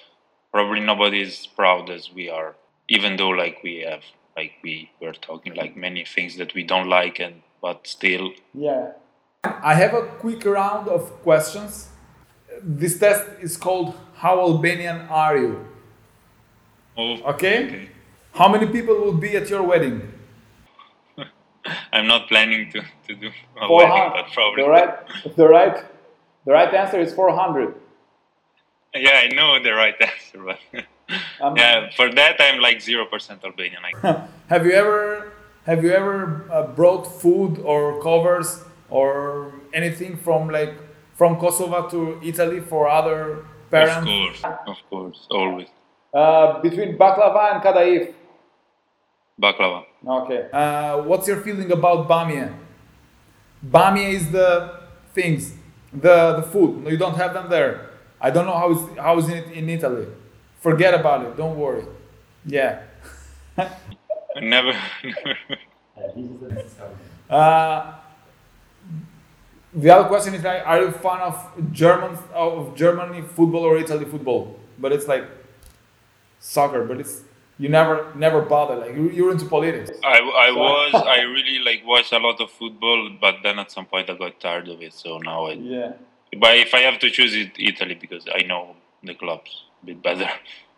probably 0.50 0.80
nobody 0.80 1.20
is 1.28 1.46
proud 1.60 1.90
as 1.96 2.04
we 2.18 2.24
are. 2.38 2.50
Even 2.88 3.16
though 3.16 3.34
like 3.42 3.56
we 3.62 3.74
have 3.90 4.04
like 4.36 4.52
we 4.66 4.90
were 5.00 5.16
talking 5.28 5.54
like 5.54 5.76
many 5.76 6.04
things 6.04 6.36
that 6.40 6.54
we 6.54 6.62
don't 6.72 6.88
like 6.88 7.16
and 7.26 7.42
but 7.62 7.86
still. 7.86 8.26
Yeah, 8.52 8.82
I 9.70 9.74
have 9.82 9.94
a 9.94 10.02
quick 10.22 10.44
round 10.44 10.88
of 10.88 11.02
questions 11.28 11.88
this 12.62 12.98
test 12.98 13.24
is 13.40 13.56
called 13.56 13.94
How 14.14 14.40
Albanian 14.40 15.00
Are 15.08 15.36
You? 15.36 15.66
Oh, 16.96 17.12
okay? 17.32 17.66
okay. 17.66 17.88
How 18.32 18.48
many 18.48 18.66
people 18.66 18.94
will 18.94 19.20
be 19.26 19.36
at 19.36 19.48
your 19.50 19.62
wedding? 19.62 19.96
I'm 21.92 22.06
not 22.06 22.28
planning 22.28 22.70
to, 22.72 22.80
to 22.80 23.14
do 23.14 23.30
a 23.60 23.72
wedding, 23.72 24.10
but 24.14 24.26
probably. 24.32 24.62
The 24.62 24.68
right, 24.68 25.36
the 25.36 25.48
right, 25.48 25.76
the 26.44 26.52
right 26.52 26.74
answer 26.74 27.00
is 27.00 27.12
400. 27.14 27.74
Yeah, 28.98 29.20
I 29.24 29.28
know 29.28 29.62
the 29.62 29.72
right 29.72 29.94
answer, 30.00 30.42
but 30.44 30.58
um, 31.40 31.56
yeah, 31.56 31.90
for 31.96 32.12
that 32.12 32.36
I'm 32.40 32.60
like 32.60 32.80
zero 32.80 33.06
percent 33.06 33.44
Albanian. 33.44 33.82
have 34.48 34.66
you 34.66 34.72
ever 34.72 35.32
have 35.64 35.82
you 35.82 35.90
ever 35.92 36.48
uh, 36.50 36.66
brought 36.68 37.04
food 37.06 37.58
or 37.58 38.00
covers 38.02 38.62
or 38.90 39.52
anything 39.74 40.16
from 40.16 40.48
like 40.48 40.74
from 41.14 41.36
Kosovo 41.36 41.88
to 41.90 42.20
Italy 42.22 42.60
for 42.60 42.88
other 42.88 43.44
parents? 43.70 43.98
Of 43.98 44.04
course, 44.04 44.42
of 44.66 44.76
course, 44.90 45.26
always. 45.30 45.68
Uh, 46.14 46.60
between 46.60 46.96
baklava 46.96 47.54
and 47.54 47.62
kadaif. 47.62 48.14
Baklava. 49.40 49.84
Okay. 50.06 50.48
Uh, 50.52 51.02
what's 51.02 51.28
your 51.28 51.38
feeling 51.42 51.70
about 51.70 52.08
bamia? 52.08 52.54
Bamia 53.64 54.08
is 54.12 54.30
the 54.30 54.80
things, 55.12 55.54
the 55.92 56.36
the 56.36 56.42
food. 56.42 56.86
You 56.88 56.96
don't 56.96 57.16
have 57.16 57.34
them 57.34 57.50
there. 57.50 57.85
I 58.20 58.30
don't 58.30 58.46
know 58.46 58.54
how 58.54 58.72
is 58.72 58.98
how 58.98 59.18
is 59.18 59.28
it 59.28 59.52
in 59.52 59.68
Italy. 59.68 60.06
Forget 60.60 60.94
about 60.94 61.24
it. 61.26 61.36
Don't 61.36 61.56
worry. 61.56 61.84
Yeah. 62.44 62.82
never. 64.40 64.72
uh, 67.30 67.94
the 69.74 69.90
other 69.90 70.08
question 70.08 70.34
is 70.34 70.42
like, 70.42 70.66
are 70.66 70.80
you 70.80 70.86
a 70.88 70.92
fan 70.92 71.20
of 71.20 71.72
German 71.72 72.18
of 72.32 72.74
Germany 72.74 73.22
football 73.22 73.64
or 73.64 73.76
Italy 73.76 74.04
football? 74.04 74.58
But 74.78 74.92
it's 74.92 75.06
like 75.06 75.24
soccer, 76.38 76.84
but 76.84 77.00
it's 77.00 77.22
you 77.58 77.68
never 77.68 78.12
never 78.14 78.42
bother 78.42 78.76
like 78.76 78.94
you're 78.94 79.30
into 79.30 79.46
politics. 79.46 79.90
I, 80.04 80.18
I 80.20 80.48
so. 80.48 80.56
was 80.56 80.94
I 80.94 81.20
really 81.36 81.58
like 81.58 81.82
watched 81.86 82.12
a 82.12 82.18
lot 82.18 82.40
of 82.40 82.50
football, 82.50 83.10
but 83.20 83.36
then 83.42 83.58
at 83.58 83.70
some 83.70 83.86
point 83.86 84.10
I 84.10 84.16
got 84.16 84.40
tired 84.40 84.68
of 84.68 84.82
it. 84.82 84.92
So 84.92 85.18
now 85.18 85.46
I 85.46 85.52
yeah. 85.52 85.92
But 86.38 86.56
if 86.58 86.74
I 86.74 86.80
have 86.80 86.98
to 87.00 87.10
choose 87.10 87.34
it, 87.34 87.52
Italy 87.58 87.94
because 87.94 88.26
I 88.32 88.42
know 88.42 88.76
the 89.02 89.14
clubs 89.14 89.64
a 89.82 89.86
bit 89.86 90.02
better. 90.02 90.28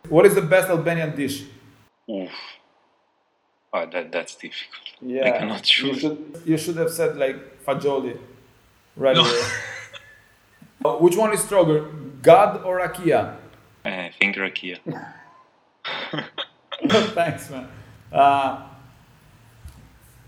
What 0.07 0.25
is 0.25 0.35
the 0.35 0.41
best 0.41 0.69
Albanian 0.69 1.15
dish? 1.15 1.43
Oof. 2.09 2.31
Oh, 3.73 3.85
that 3.85 4.11
that's 4.11 4.35
difficult. 4.35 4.85
Yeah, 5.01 5.27
I 5.27 5.37
cannot 5.37 5.63
choose. 5.63 5.95
You 5.95 5.99
should, 5.99 6.41
you 6.45 6.57
should 6.57 6.77
have 6.77 6.91
said 6.91 7.17
like 7.17 7.63
fagioli, 7.65 8.17
right 8.95 9.15
no. 9.15 9.25
Uh, 10.83 10.93
which 10.93 11.17
one 11.17 11.33
is 11.33 11.43
stronger, 11.43 11.91
God 12.21 12.63
or 12.63 12.79
Rakia? 12.79 13.35
I 13.83 14.11
think 14.17 14.37
Rakia. 14.37 14.79
Thanks, 16.87 17.49
man. 17.49 17.67
Uh, 18.13 18.68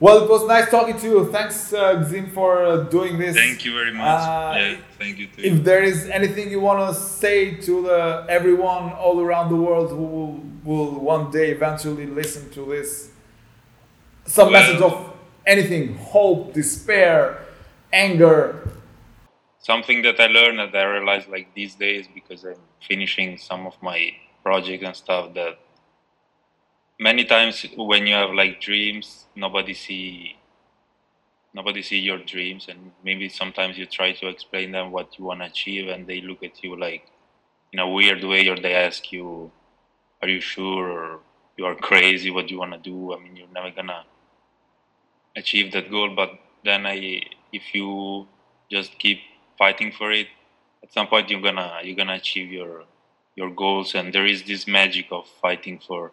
well, 0.01 0.23
it 0.23 0.27
was 0.27 0.47
nice 0.47 0.67
talking 0.71 0.97
to 0.97 1.07
you. 1.07 1.31
Thanks, 1.31 1.71
uh, 1.71 2.03
Gëzim, 2.03 2.31
for 2.33 2.65
uh, 2.65 2.77
doing 2.85 3.19
this. 3.19 3.35
Thank 3.35 3.63
you 3.63 3.73
very 3.73 3.93
much. 3.93 4.21
Uh, 4.21 4.53
yeah, 4.57 4.77
thank 4.97 5.19
you 5.19 5.27
too. 5.27 5.43
If 5.43 5.63
there 5.63 5.83
is 5.83 6.09
anything 6.09 6.49
you 6.49 6.59
want 6.59 6.79
to 6.89 6.99
say 6.99 7.55
to 7.67 7.83
the, 7.83 8.25
everyone 8.27 8.93
all 8.93 9.21
around 9.21 9.49
the 9.49 9.55
world 9.55 9.91
who 9.91 10.03
will, 10.03 10.43
will 10.63 10.99
one 10.99 11.29
day 11.29 11.51
eventually 11.51 12.07
listen 12.07 12.49
to 12.49 12.65
this, 12.65 13.11
some 14.25 14.51
well, 14.51 14.59
message 14.59 14.81
of 14.81 15.13
anything, 15.45 15.95
hope, 15.97 16.53
despair, 16.53 17.45
anger. 17.93 18.71
Something 19.59 20.01
that 20.01 20.19
I 20.19 20.25
learned 20.25 20.57
that 20.57 20.75
I 20.75 20.83
realized 20.85 21.29
like 21.29 21.53
these 21.53 21.75
days 21.75 22.07
because 22.11 22.43
I'm 22.43 22.55
finishing 22.81 23.37
some 23.37 23.67
of 23.67 23.75
my 23.83 24.15
projects 24.43 24.83
and 24.83 24.95
stuff 24.95 25.35
that 25.35 25.59
many 27.01 27.25
times 27.25 27.65
when 27.75 28.05
you 28.05 28.13
have 28.13 28.31
like 28.31 28.61
dreams 28.61 29.25
nobody 29.35 29.73
see 29.73 30.35
nobody 31.51 31.81
see 31.81 31.97
your 31.97 32.19
dreams 32.19 32.67
and 32.69 32.91
maybe 33.03 33.27
sometimes 33.27 33.75
you 33.75 33.87
try 33.87 34.11
to 34.11 34.27
explain 34.27 34.71
them 34.71 34.91
what 34.91 35.17
you 35.17 35.25
want 35.25 35.39
to 35.39 35.47
achieve 35.47 35.87
and 35.89 36.05
they 36.05 36.21
look 36.21 36.43
at 36.43 36.63
you 36.63 36.79
like 36.79 37.07
in 37.73 37.79
a 37.79 37.89
weird 37.89 38.23
way 38.23 38.47
or 38.47 38.55
they 38.55 38.75
ask 38.75 39.11
you 39.11 39.51
are 40.21 40.29
you 40.29 40.39
sure 40.39 40.91
or 40.91 41.19
you 41.57 41.65
are 41.65 41.73
crazy 41.73 42.29
what 42.29 42.47
do 42.47 42.53
you 42.53 42.59
want 42.59 42.71
to 42.71 42.77
do? 42.77 43.15
I 43.15 43.19
mean 43.19 43.35
you're 43.35 43.55
never 43.59 43.71
gonna 43.71 44.03
achieve 45.35 45.71
that 45.71 45.89
goal 45.89 46.13
but 46.15 46.29
then 46.63 46.85
i 46.85 47.19
if 47.51 47.73
you 47.73 48.27
just 48.69 48.99
keep 48.99 49.19
fighting 49.57 49.91
for 49.91 50.11
it 50.11 50.27
at 50.83 50.93
some 50.93 51.07
point 51.07 51.31
you're 51.31 51.41
gonna 51.41 51.79
you're 51.83 51.95
gonna 51.95 52.19
achieve 52.23 52.51
your 52.51 52.83
your 53.35 53.49
goals 53.49 53.95
and 53.95 54.13
there 54.13 54.27
is 54.27 54.43
this 54.43 54.67
magic 54.67 55.07
of 55.11 55.25
fighting 55.41 55.79
for 55.79 56.11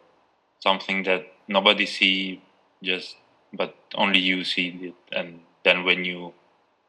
something 0.61 1.03
that 1.05 1.27
nobody 1.47 1.87
see 1.87 2.43
just 2.83 3.17
but 3.53 3.75
only 3.95 4.19
you 4.19 4.45
see 4.45 4.69
it. 4.83 4.95
And 5.13 5.41
then 5.65 5.85
when 5.85 6.05
you 6.05 6.35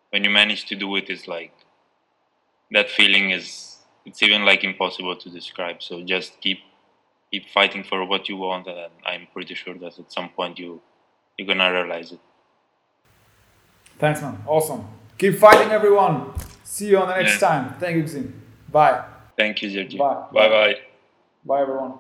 when 0.10 0.24
you 0.24 0.30
manage 0.30 0.66
to 0.66 0.76
do 0.76 0.96
it 0.96 1.10
it's 1.10 1.28
like 1.28 1.54
that 2.72 2.90
feeling 2.90 3.32
is 3.32 3.78
it's 4.06 4.22
even 4.24 4.46
like 4.46 4.64
impossible 4.64 5.16
to 5.16 5.30
describe. 5.30 5.82
So 5.82 6.04
just 6.04 6.40
keep 6.42 6.60
keep 7.32 7.50
fighting 7.50 7.84
for 7.84 8.06
what 8.06 8.28
you 8.28 8.36
want 8.38 8.66
and 8.66 8.92
i'm 9.06 9.28
pretty 9.32 9.54
sure 9.54 9.76
that 9.76 10.00
at 10.00 10.12
some 10.12 10.30
point 10.30 10.58
you 10.58 10.82
you're 11.38 11.48
gonna 11.48 11.72
realize 11.72 12.12
it. 12.12 12.20
Thanks 13.98 14.22
man. 14.22 14.38
Awesome. 14.46 14.86
Keep 15.18 15.36
fighting 15.36 15.72
everyone. 15.72 16.34
See 16.64 16.90
you 16.90 16.98
on 16.98 17.08
the 17.08 17.16
next 17.16 17.42
yeah. 17.42 17.48
time. 17.48 17.76
Thank 17.80 17.98
you 17.98 18.04
Gëzim. 18.04 18.32
bye. 18.72 19.04
Thank 19.38 19.62
you 19.62 19.70
Georgie. 19.70 19.98
bye. 19.98 20.26
Bye 20.34 20.50
bye 20.50 20.76
bye 21.46 21.62
everyone 21.62 22.00